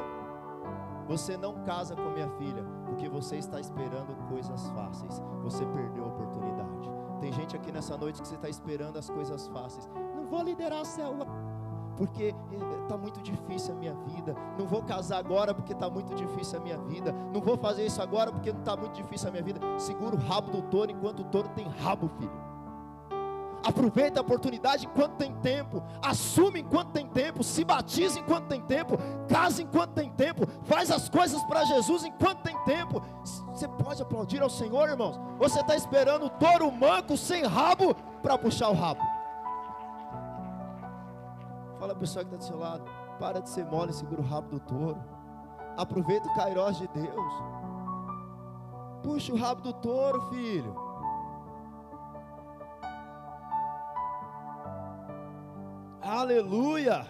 [1.09, 2.63] Você não casa com minha filha,
[3.01, 5.23] porque você está esperando coisas fáceis.
[5.43, 6.91] Você perdeu a oportunidade.
[7.19, 9.89] Tem gente aqui nessa noite que você está esperando as coisas fáceis.
[10.15, 11.27] Não vou liderar a célula
[11.97, 14.35] porque está muito difícil a minha vida.
[14.59, 17.13] Não vou casar agora porque está muito difícil a minha vida.
[17.33, 19.61] Não vou fazer isso agora porque não está muito difícil a minha vida.
[19.79, 22.50] Segura o rabo do touro enquanto o touro tem rabo, filho.
[23.65, 25.83] Aproveita a oportunidade enquanto tem tempo.
[26.03, 27.45] Assume enquanto tem tempo.
[27.45, 28.97] Se batiza enquanto tem tempo.
[29.29, 30.47] Casa enquanto tem tempo.
[30.65, 33.03] Faz as coisas para Jesus enquanto tem tempo.
[33.23, 35.21] Você pode aplaudir ao Senhor, irmãos?
[35.39, 39.03] Você está esperando o touro manco sem rabo para puxar o rabo.
[41.79, 42.85] Fala a pessoa que está do seu lado.
[43.19, 45.03] Para de ser mole e segura o rabo do touro.
[45.77, 47.33] Aproveita o cairós de Deus.
[49.03, 50.90] Puxa o rabo do touro, filho.
[56.11, 57.07] Aleluia!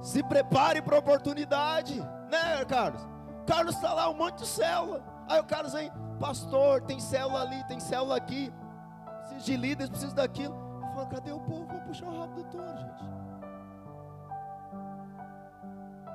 [0.00, 3.06] Se prepare para a oportunidade, né, Carlos?
[3.46, 5.02] Carlos está lá, um monte de célula.
[5.28, 8.50] Aí o Carlos aí, pastor, tem célula ali, tem célula aqui.
[9.18, 10.54] Preciso de líderes, preciso daquilo.
[10.82, 11.66] Eu falo, cadê o povo?
[11.66, 13.04] Vou puxar o rabo do touro, gente.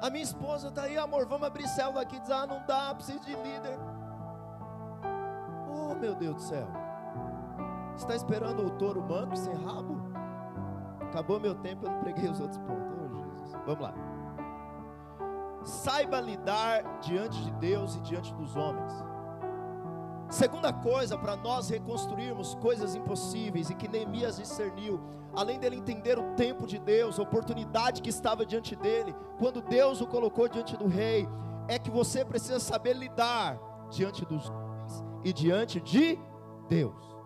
[0.02, 2.20] A minha esposa está aí, amor, vamos abrir célula aqui.
[2.20, 3.78] Diz, ah, não dá, preciso de líder.
[5.70, 6.68] Oh, meu Deus do céu.
[7.96, 9.97] Está esperando o touro manco sem rabo?
[11.10, 12.94] Acabou meu tempo, eu não preguei os outros pontos.
[13.00, 13.52] Oh, Jesus.
[13.66, 13.94] Vamos lá.
[15.64, 18.94] Saiba lidar diante de Deus e diante dos homens.
[20.30, 25.00] Segunda coisa, para nós reconstruirmos coisas impossíveis e que Neemias discerniu,
[25.34, 30.02] além dele entender o tempo de Deus, a oportunidade que estava diante dele, quando Deus
[30.02, 31.28] o colocou diante do rei,
[31.70, 33.58] é que você precisa saber lidar
[33.90, 36.20] diante dos homens e diante de
[36.68, 37.17] Deus.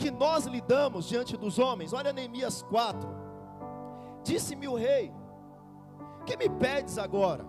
[0.00, 1.92] Que nós lidamos diante dos homens?
[1.92, 3.06] Olha Neemias 4.
[4.24, 5.12] Disse-me o rei:
[6.24, 7.44] Que me pedes agora?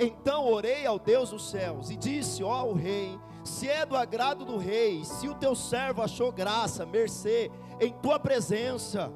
[0.00, 4.58] Então orei ao Deus dos céus e disse: Ó rei, se é do agrado do
[4.58, 9.12] rei, se o teu servo achou graça, mercê em tua presença,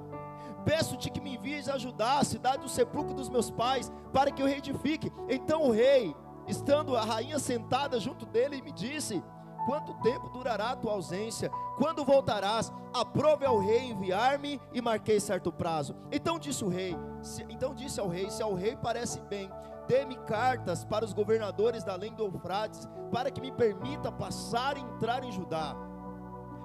[0.64, 4.46] peço-te que me envies ajudar a cidade do sepulcro dos meus pais, para que eu
[4.46, 5.12] reedifique.
[5.28, 6.14] Então o rei,
[6.46, 9.20] estando a rainha sentada junto dele, me disse:
[9.64, 11.50] Quanto tempo durará a tua ausência?
[11.76, 12.72] Quando voltarás?
[12.92, 15.94] Aprove ao rei enviar-me e marquei certo prazo.
[16.10, 19.50] Então disse o rei, se, então disse ao rei: Se ao rei parece bem,
[19.86, 24.80] dê-me cartas para os governadores da além do Eufrates, para que me permita passar e
[24.80, 25.76] entrar em Judá.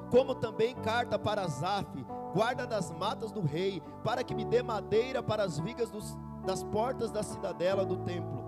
[0.09, 1.87] Como também carta para Zaf,
[2.33, 6.63] guarda das matas do rei, para que me dê madeira para as vigas dos, das
[6.63, 8.43] portas da cidadela do templo,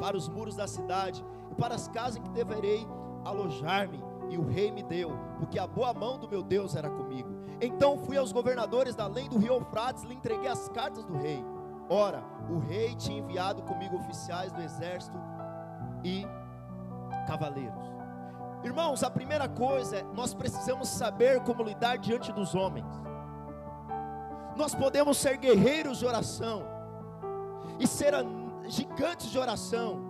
[0.00, 2.86] para os muros da cidade e para as casas que deverei
[3.28, 4.02] alojar-me.
[4.30, 7.28] E o rei me deu, porque a boa mão do meu Deus era comigo.
[7.60, 11.42] Então fui aos governadores da além do rio Eufrates, lhe entreguei as cartas do rei.
[11.88, 15.18] Ora, o rei tinha enviado comigo oficiais do exército
[16.04, 16.26] e
[17.26, 17.88] cavaleiros.
[18.62, 22.86] Irmãos, a primeira coisa é nós precisamos saber como lidar diante dos homens.
[24.56, 26.64] Nós podemos ser guerreiros de oração
[27.78, 28.12] e ser
[28.66, 30.00] gigantes de oração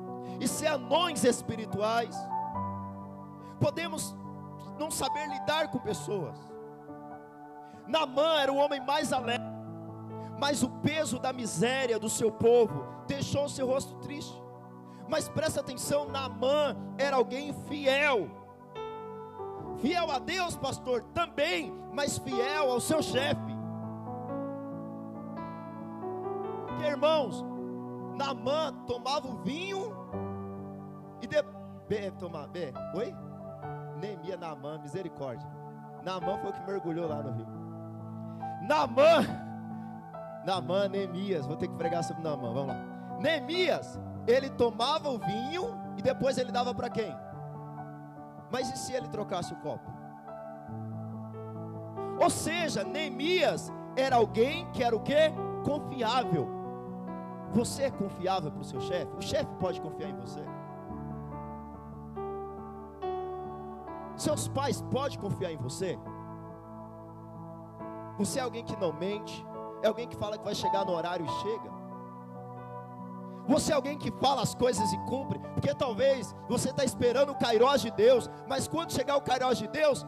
[0.41, 2.17] e ser anões espirituais
[3.59, 4.15] podemos
[4.79, 6.37] não saber lidar com pessoas.
[7.87, 9.47] Namã era o homem mais alegre,
[10.39, 14.41] mas o peso da miséria do seu povo deixou o seu rosto triste.
[15.09, 18.29] Mas presta atenção, Namã era alguém fiel.
[19.79, 23.57] Fiel a Deus, pastor, também, mas fiel ao seu chefe.
[26.67, 27.45] Porque, irmãos,
[28.17, 29.93] Namã tomava o vinho
[31.23, 31.37] e de...
[31.89, 33.15] Be, tomar, be, oi?
[33.99, 35.49] Neemia, Naamã, misericórdia.
[36.03, 37.47] Naamã foi o que mergulhou lá no rio.
[38.63, 39.25] Naamã,
[40.45, 43.19] Naamã, Neemias, vou ter que pregar sobre Naamã, vamos lá.
[43.21, 47.15] Neemias, ele tomava o vinho e depois ele dava para quem?
[48.51, 49.91] Mas e se ele trocasse o copo?
[52.21, 55.33] Ou seja, Neemias era alguém que era o que?
[55.65, 56.49] Confiável.
[57.53, 59.13] Você é confiável para o seu chefe?
[59.17, 60.45] O chefe pode confiar em você?
[64.19, 65.99] Seus pais podem confiar em você?
[68.19, 69.47] Você é alguém que não mente?
[69.83, 71.79] É alguém que fala que vai chegar no horário e chega?
[73.47, 75.39] Você é alguém que fala as coisas e cumpre?
[75.55, 79.69] Porque talvez você está esperando o Kairos de Deus, mas quando chegar o Kairos de
[79.69, 80.05] Deus,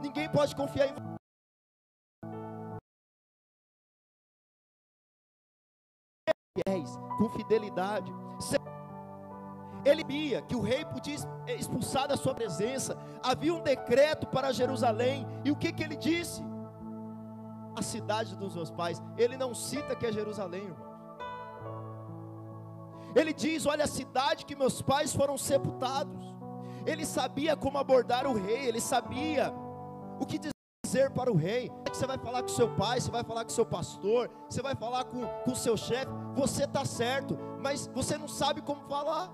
[0.00, 1.18] ninguém pode confiar em você.
[7.18, 8.12] com fidelidade.
[9.88, 12.94] Ele via que o rei podia expulsar da sua presença.
[13.22, 15.26] Havia um decreto para Jerusalém.
[15.46, 16.42] E o que, que ele disse?
[17.74, 19.02] A cidade dos meus pais.
[19.16, 20.88] Ele não cita que é Jerusalém, irmão.
[23.16, 26.22] Ele diz: Olha, a cidade que meus pais foram sepultados.
[26.84, 28.66] Ele sabia como abordar o rei.
[28.66, 29.50] Ele sabia
[30.20, 30.38] o que
[30.84, 31.70] dizer para o rei.
[31.90, 35.04] Você vai falar com seu pai, você vai falar com seu pastor, você vai falar
[35.04, 36.12] com o seu chefe.
[36.34, 39.30] Você está certo, mas você não sabe como falar.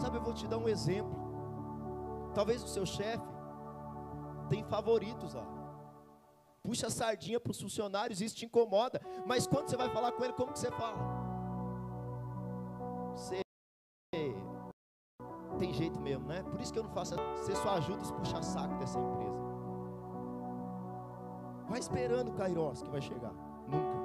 [0.00, 1.14] Sabe, eu vou te dar um exemplo.
[2.34, 3.24] Talvez o seu chefe
[4.48, 5.46] tem favoritos lá.
[6.62, 9.00] Puxa a sardinha para os funcionários, isso te incomoda.
[9.26, 10.98] Mas quando você vai falar com ele, como que você fala?
[13.14, 13.40] Você
[15.58, 16.42] tem jeito mesmo, né?
[16.42, 17.14] Por isso que eu não faço.
[17.36, 19.38] Você só ajuda os puxa-saco dessa empresa.
[21.68, 23.32] Vai esperando o Kairos que vai chegar.
[23.68, 23.99] Nunca.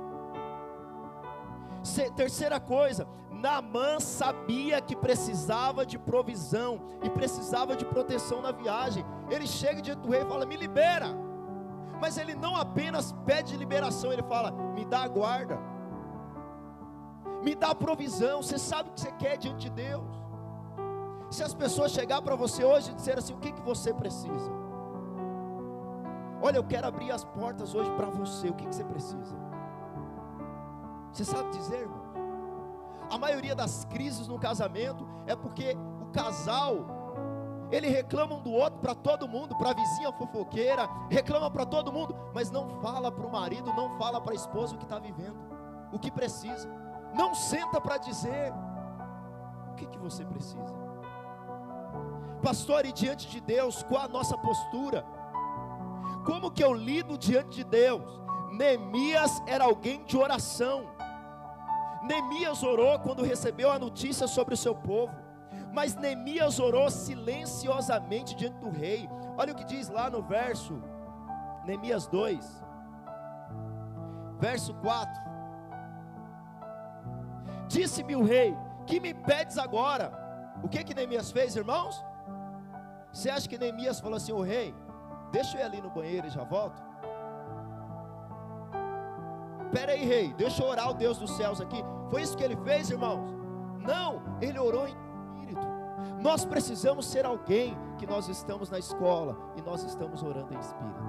[2.16, 9.06] Terceira coisa, Naamã sabia que precisava de provisão e precisava de proteção na viagem.
[9.30, 11.08] Ele chega diante do rei e fala: Me libera.
[12.02, 15.60] Mas ele não apenas pede liberação, ele fala: Me dá a guarda,
[17.44, 18.42] me dá a provisão.
[18.42, 20.26] Você sabe o que você quer diante de Deus.
[21.30, 24.52] Se as pessoas chegar para você hoje e dizer assim: O que, que você precisa?
[26.42, 28.50] Olha, eu quero abrir as portas hoje para você.
[28.50, 29.36] O que, que você precisa?
[31.16, 32.03] Você sabe dizer, irmão?
[33.09, 36.86] A maioria das crises no casamento é porque o casal
[37.72, 41.89] ele reclama um do outro para todo mundo, para a vizinha fofoqueira, reclama para todo
[41.89, 44.99] mundo, mas não fala para o marido, não fala para a esposa o que está
[44.99, 45.38] vivendo,
[45.93, 46.70] o que precisa,
[47.13, 48.51] não senta para dizer
[49.72, 50.76] o que, que você precisa.
[52.43, 55.05] Pastor, e diante de Deus, qual a nossa postura?
[56.26, 58.03] Como que eu lido diante de Deus?
[58.51, 60.93] Neemias era alguém de oração.
[62.06, 65.14] Neemias orou quando recebeu a notícia sobre o seu povo,
[65.74, 69.10] mas Neemias orou silenciosamente diante do rei.
[69.38, 70.82] Olha o que diz lá no verso,
[71.66, 72.64] Neemias 2,
[74.39, 75.22] verso 4:
[77.68, 80.12] Disse-me o rei: Que me pedes agora?
[80.64, 82.03] O que que Neemias fez, irmãos?
[83.12, 84.74] Você acha que Neemias falou assim: O rei,
[85.32, 86.82] deixa eu ir ali no banheiro e já volto?
[89.76, 91.84] Espera aí, rei, deixa eu orar o Deus dos céus aqui.
[92.10, 93.30] Foi isso que ele fez, irmãos?
[93.86, 95.68] Não, ele orou em espírito.
[96.24, 101.04] Nós precisamos ser alguém que nós estamos na escola e nós estamos orando em espírito.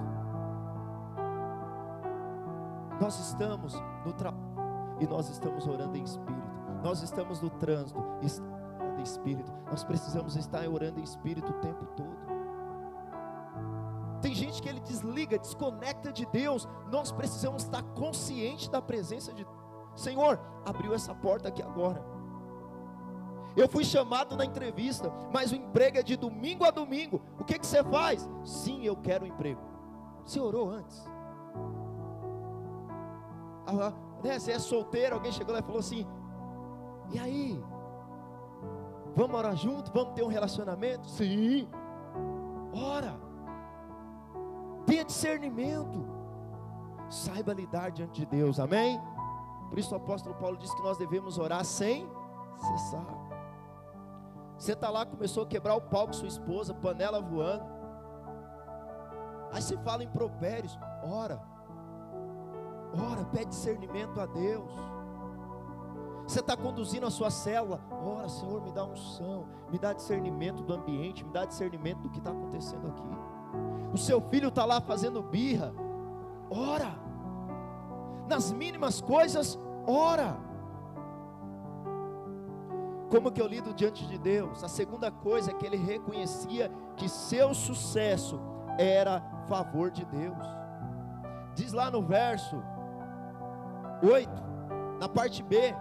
[2.99, 6.47] Nós estamos no trabalho e nós estamos orando em espírito.
[6.83, 9.53] Nós estamos no trânsito e em espírito.
[9.71, 12.26] Nós precisamos estar orando em espírito o tempo todo.
[14.61, 16.67] Que ele desliga, desconecta de Deus.
[16.91, 19.45] Nós precisamos estar conscientes da presença de
[19.95, 22.03] Senhor, abriu essa porta aqui agora.
[23.55, 27.19] Eu fui chamado na entrevista, mas o emprego é de domingo a domingo.
[27.39, 28.29] O que, que você faz?
[28.45, 29.59] Sim, eu quero um emprego.
[30.23, 31.03] Você orou antes?
[33.65, 33.91] Ah,
[34.23, 36.05] né, você é solteiro, alguém chegou lá e falou assim:
[37.11, 37.59] E aí?
[39.15, 39.91] Vamos orar junto?
[39.91, 41.07] Vamos ter um relacionamento?
[41.07, 41.67] Sim.
[42.71, 43.26] Ora.
[44.87, 46.07] Tenha discernimento.
[47.09, 48.59] Saiba lidar diante de Deus.
[48.59, 48.99] Amém?
[49.69, 52.09] Por isso o apóstolo Paulo diz que nós devemos orar sem
[52.55, 53.05] cessar.
[54.57, 57.65] Você está lá, começou a quebrar o pau com sua esposa, panela voando.
[59.51, 61.41] Aí você fala em propérios, ora,
[63.11, 64.71] ora, pede discernimento a Deus.
[66.25, 70.73] Você está conduzindo a sua célula, ora, Senhor, me dá unção, me dá discernimento do
[70.73, 73.36] ambiente, me dá discernimento do que está acontecendo aqui.
[73.93, 75.73] O seu filho está lá fazendo birra,
[76.49, 76.95] ora.
[78.27, 80.37] Nas mínimas coisas, ora.
[83.09, 84.63] Como que eu lido diante de Deus?
[84.63, 88.39] A segunda coisa é que ele reconhecia que seu sucesso
[88.77, 90.37] era favor de Deus.
[91.55, 92.61] Diz lá no verso
[94.03, 94.29] 8,
[94.99, 95.73] na parte B: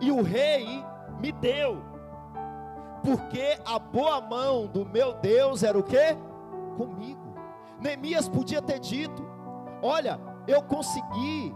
[0.00, 0.84] E o rei
[1.18, 1.82] me deu,
[3.02, 6.16] porque a boa mão do meu Deus era o que?
[6.76, 7.34] Comigo.
[7.80, 9.24] Neemias podia ter dito:
[9.82, 11.54] Olha, eu consegui,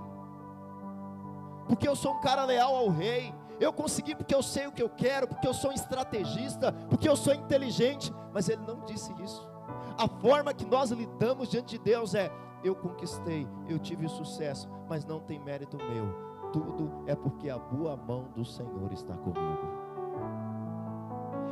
[1.69, 3.35] porque eu sou um cara leal ao rei.
[3.59, 7.09] Eu consegui porque eu sei o que eu quero, porque eu sou um estrategista, porque
[7.09, 8.13] eu sou inteligente.
[8.33, 9.49] Mas ele não disse isso.
[9.97, 12.31] A forma que nós lidamos diante de Deus é:
[12.63, 16.27] eu conquistei, eu tive sucesso, mas não tem mérito meu.
[16.53, 19.87] Tudo é porque a boa mão do Senhor está comigo.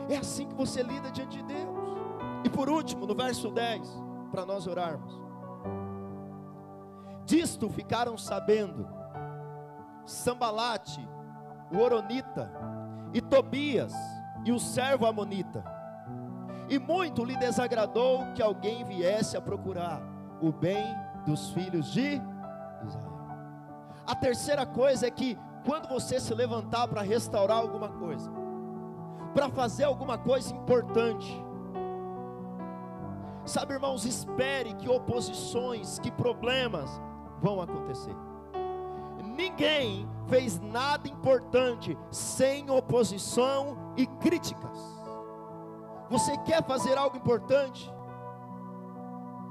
[0.08, 1.73] É assim que você lida diante de Deus.
[2.44, 3.80] E por último, no verso 10
[4.30, 5.18] para nós orarmos.
[7.24, 8.86] Disto ficaram sabendo
[10.04, 11.00] Sambalate,
[11.72, 12.52] o Oronita,
[13.14, 13.94] e Tobias,
[14.44, 15.64] e o servo Amonita.
[16.68, 20.02] E muito lhe desagradou que alguém viesse a procurar
[20.40, 20.84] o bem
[21.24, 22.20] dos filhos de
[22.86, 23.14] Israel.
[24.06, 28.30] A terceira coisa é que quando você se levantar para restaurar alguma coisa,
[29.32, 31.42] para fazer alguma coisa importante,
[33.46, 36.90] Sabe, irmãos, espere que oposições, que problemas
[37.40, 38.14] vão acontecer.
[39.22, 44.78] Ninguém fez nada importante sem oposição e críticas.
[46.08, 47.92] Você quer fazer algo importante?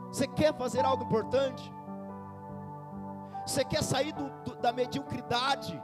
[0.07, 1.71] Você quer fazer algo importante?
[3.45, 5.81] Você quer sair do, do, da mediocridade?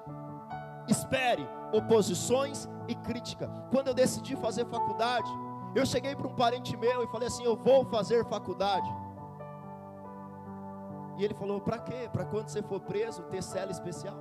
[0.87, 3.47] Espere oposições e crítica.
[3.69, 5.29] Quando eu decidi fazer faculdade,
[5.75, 8.89] eu cheguei para um parente meu e falei assim: Eu vou fazer faculdade.
[11.17, 12.09] E ele falou: Para quê?
[12.11, 14.17] Para quando você for preso, ter cela especial.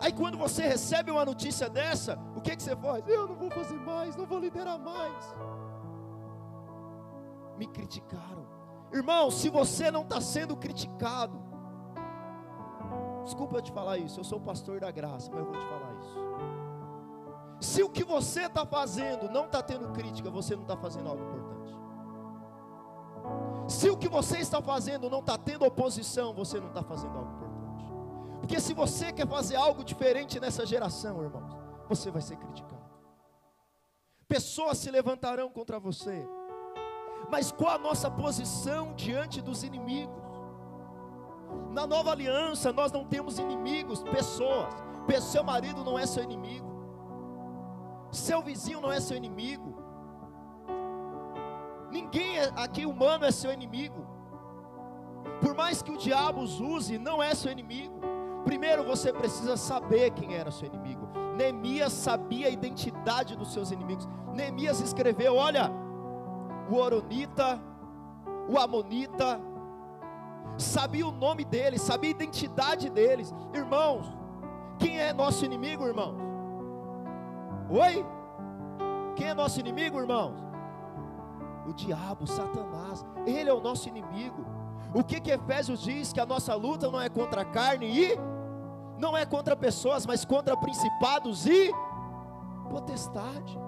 [0.00, 3.06] Aí quando você recebe uma notícia dessa, o que, que você faz?
[3.08, 5.34] Eu não vou fazer mais, não vou liderar mais.
[7.56, 8.46] Me criticaram.
[8.92, 11.36] Irmão, se você não está sendo criticado,
[13.24, 15.92] desculpa eu te falar isso, eu sou pastor da graça, mas eu vou te falar
[15.98, 16.27] isso.
[17.60, 21.22] Se o que você está fazendo não está tendo crítica, você não está fazendo algo
[21.22, 21.58] importante.
[23.68, 27.32] Se o que você está fazendo não está tendo oposição, você não está fazendo algo
[27.32, 27.84] importante.
[28.40, 31.56] Porque se você quer fazer algo diferente nessa geração, irmãos,
[31.88, 32.78] você vai ser criticado.
[34.26, 36.26] Pessoas se levantarão contra você.
[37.30, 40.16] Mas qual a nossa posição diante dos inimigos?
[41.72, 44.72] Na nova aliança, nós não temos inimigos, pessoas.
[45.22, 46.67] Seu marido não é seu inimigo.
[48.10, 49.76] Seu vizinho não é seu inimigo.
[51.90, 54.06] Ninguém é, aqui humano é seu inimigo.
[55.40, 57.98] Por mais que o diabo os use, não é seu inimigo.
[58.44, 61.08] Primeiro você precisa saber quem era seu inimigo.
[61.36, 64.08] Neemias sabia a identidade dos seus inimigos.
[64.34, 65.70] Neemias escreveu: olha,
[66.70, 67.60] o Oronita,
[68.48, 69.40] o Amonita,
[70.56, 73.34] sabia o nome deles, sabia a identidade deles.
[73.54, 74.06] Irmãos,
[74.78, 76.27] quem é nosso inimigo, irmãos?
[77.70, 78.04] Oi?
[79.14, 80.38] Quem é nosso inimigo, irmãos?
[81.66, 84.46] O diabo, Satanás, ele é o nosso inimigo.
[84.94, 86.12] O que que Efésios diz?
[86.12, 88.18] Que a nossa luta não é contra a carne e
[88.98, 91.70] não é contra pessoas, mas contra principados e
[92.70, 93.58] potestade.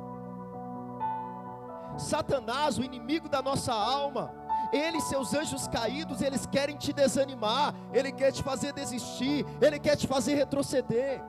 [1.98, 4.32] Satanás, o inimigo da nossa alma,
[4.72, 9.78] ele e seus anjos caídos, eles querem te desanimar, ele quer te fazer desistir, ele
[9.78, 11.22] quer te fazer retroceder.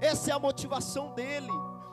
[0.00, 1.50] Essa é a motivação dele.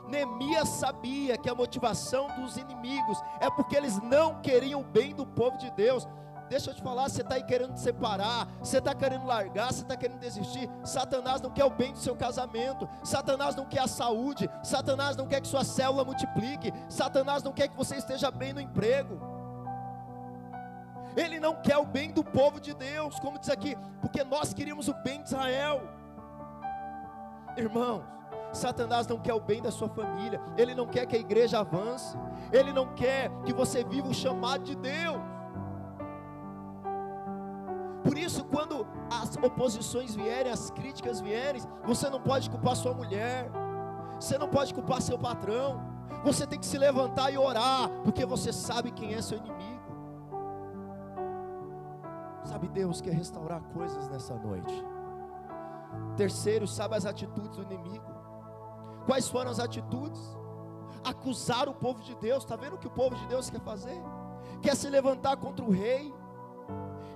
[0.08, 5.26] Neemias sabia que a motivação dos inimigos é porque eles não queriam o bem do
[5.26, 6.06] povo de Deus.
[6.48, 9.96] Deixa eu te falar, você está aí querendo separar, você está querendo largar, você está
[9.96, 10.70] querendo desistir.
[10.84, 15.26] Satanás não quer o bem do seu casamento, Satanás não quer a saúde, Satanás não
[15.26, 19.20] quer que sua célula multiplique, Satanás não quer que você esteja bem no emprego.
[21.16, 24.86] Ele não quer o bem do povo de Deus, como diz aqui, porque nós queríamos
[24.86, 25.95] o bem de Israel.
[27.56, 28.02] Irmãos,
[28.52, 32.16] Satanás não quer o bem da sua família, ele não quer que a igreja avance,
[32.52, 35.20] ele não quer que você viva o chamado de Deus.
[38.04, 43.50] Por isso, quando as oposições vierem, as críticas vierem, você não pode culpar sua mulher,
[44.18, 45.82] você não pode culpar seu patrão,
[46.22, 49.76] você tem que se levantar e orar, porque você sabe quem é seu inimigo.
[52.44, 54.95] Sabe, Deus quer restaurar coisas nessa noite.
[56.16, 58.04] Terceiro, sabe as atitudes do inimigo.
[59.04, 60.20] Quais foram as atitudes?
[61.04, 62.42] Acusar o povo de Deus.
[62.42, 64.00] Está vendo o que o povo de Deus quer fazer?
[64.62, 66.12] Quer se levantar contra o rei,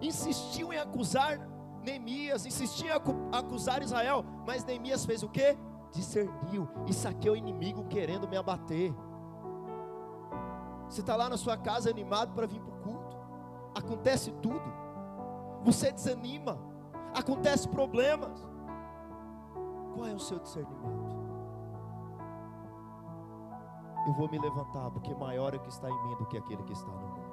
[0.01, 1.39] insistiu em acusar
[1.83, 2.93] Neemias, insistiu em
[3.33, 5.57] acusar Israel, mas Neemias fez o que?
[5.93, 8.95] Discerniu e saqueou o inimigo querendo me abater.
[10.89, 13.17] Você está lá na sua casa animado para vir para o culto,
[13.75, 14.73] acontece tudo,
[15.63, 16.59] você desanima,
[17.15, 18.50] acontece problemas.
[19.95, 21.31] Qual é o seu discernimento?
[24.07, 26.63] Eu vou me levantar, porque maior é o que está em mim do que aquele
[26.63, 27.31] que está no mundo.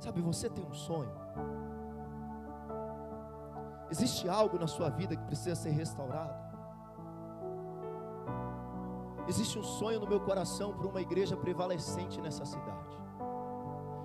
[0.00, 1.10] Sabe, você tem um sonho.
[3.90, 6.48] Existe algo na sua vida que precisa ser restaurado.
[9.26, 12.77] Existe um sonho no meu coração para uma igreja prevalecente nessa cidade.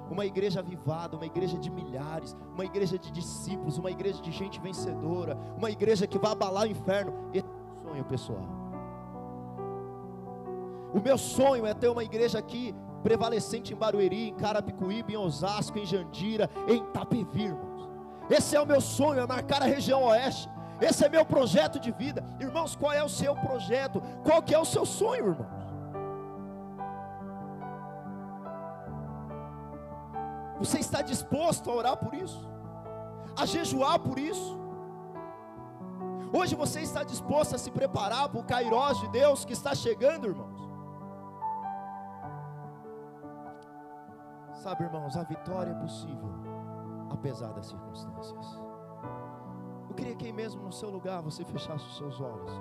[0.10, 4.60] Uma igreja avivada, uma igreja de milhares, uma igreja de discípulos, uma igreja de gente
[4.60, 7.14] vencedora, uma igreja que vai abalar o inferno.
[7.34, 8.64] Esse é o sonho, pessoal.
[10.93, 15.78] O meu sonho é ter uma igreja aqui prevalecente em Barueri, em Carapicuíba, em Osasco,
[15.80, 17.89] em Jandira, em Itapevi, irmãos.
[18.30, 20.49] Esse é o meu sonho, é marcar a região oeste.
[20.80, 22.24] Esse é meu projeto de vida.
[22.39, 24.01] Irmãos, qual é o seu projeto?
[24.24, 25.53] Qual que é o seu sonho, irmãos?
[30.64, 32.41] Você está disposto a orar por isso?
[33.36, 34.57] A jejuar por isso?
[36.32, 40.28] Hoje você está disposto a se preparar para o Cairós de Deus que está chegando,
[40.28, 40.61] irmãos?
[44.53, 46.30] Sabe, irmãos, a vitória é possível,
[47.11, 48.61] apesar das circunstâncias.
[49.89, 52.51] Eu queria que aí mesmo no seu lugar você fechasse os seus olhos.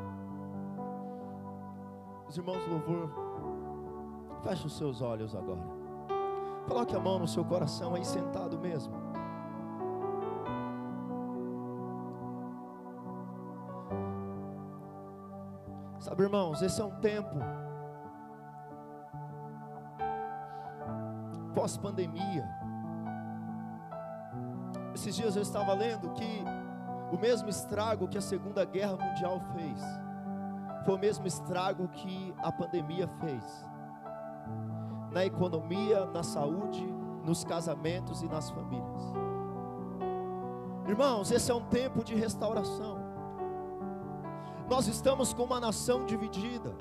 [2.28, 3.10] Os irmãos do louvor,
[4.42, 5.81] feche os seus olhos agora.
[6.66, 8.94] Coloque a mão no seu coração aí sentado mesmo.
[15.98, 17.38] Sabe, irmãos, esse é um tempo
[21.54, 22.48] pós-pandemia,
[24.94, 26.44] Esses dias eu estava lendo que
[27.10, 29.80] o mesmo estrago que a Segunda Guerra Mundial fez,
[30.84, 33.71] foi o mesmo estrago que a pandemia fez.
[35.12, 36.86] Na economia, na saúde,
[37.24, 39.02] nos casamentos e nas famílias.
[40.86, 42.98] Irmãos, esse é um tempo de restauração.
[44.68, 46.74] Nós estamos com uma nação dividida.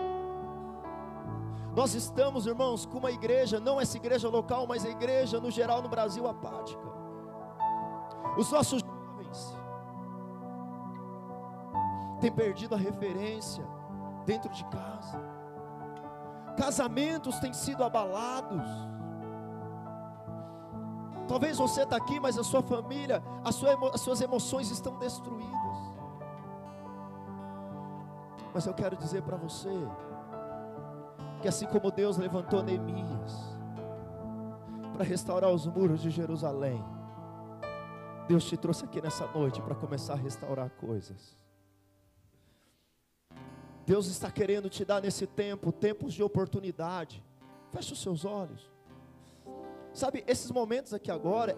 [1.75, 5.81] Nós estamos, irmãos, com uma igreja, não essa igreja local, mas a igreja no geral
[5.81, 6.91] no Brasil apática.
[8.37, 9.57] Os nossos jovens
[12.19, 13.65] têm perdido a referência
[14.25, 15.19] dentro de casa.
[16.57, 18.65] Casamentos têm sido abalados.
[21.27, 25.77] Talvez você está aqui, mas a sua família, a sua, as suas emoções estão destruídas.
[28.53, 29.69] Mas eu quero dizer para você,
[31.41, 33.55] que assim como Deus levantou Neemias
[34.93, 36.83] para restaurar os muros de Jerusalém,
[38.27, 41.40] Deus te trouxe aqui nessa noite para começar a restaurar coisas.
[43.85, 47.23] Deus está querendo te dar nesse tempo, tempos de oportunidade.
[47.71, 48.69] Feche os seus olhos.
[49.93, 51.55] Sabe, esses momentos aqui agora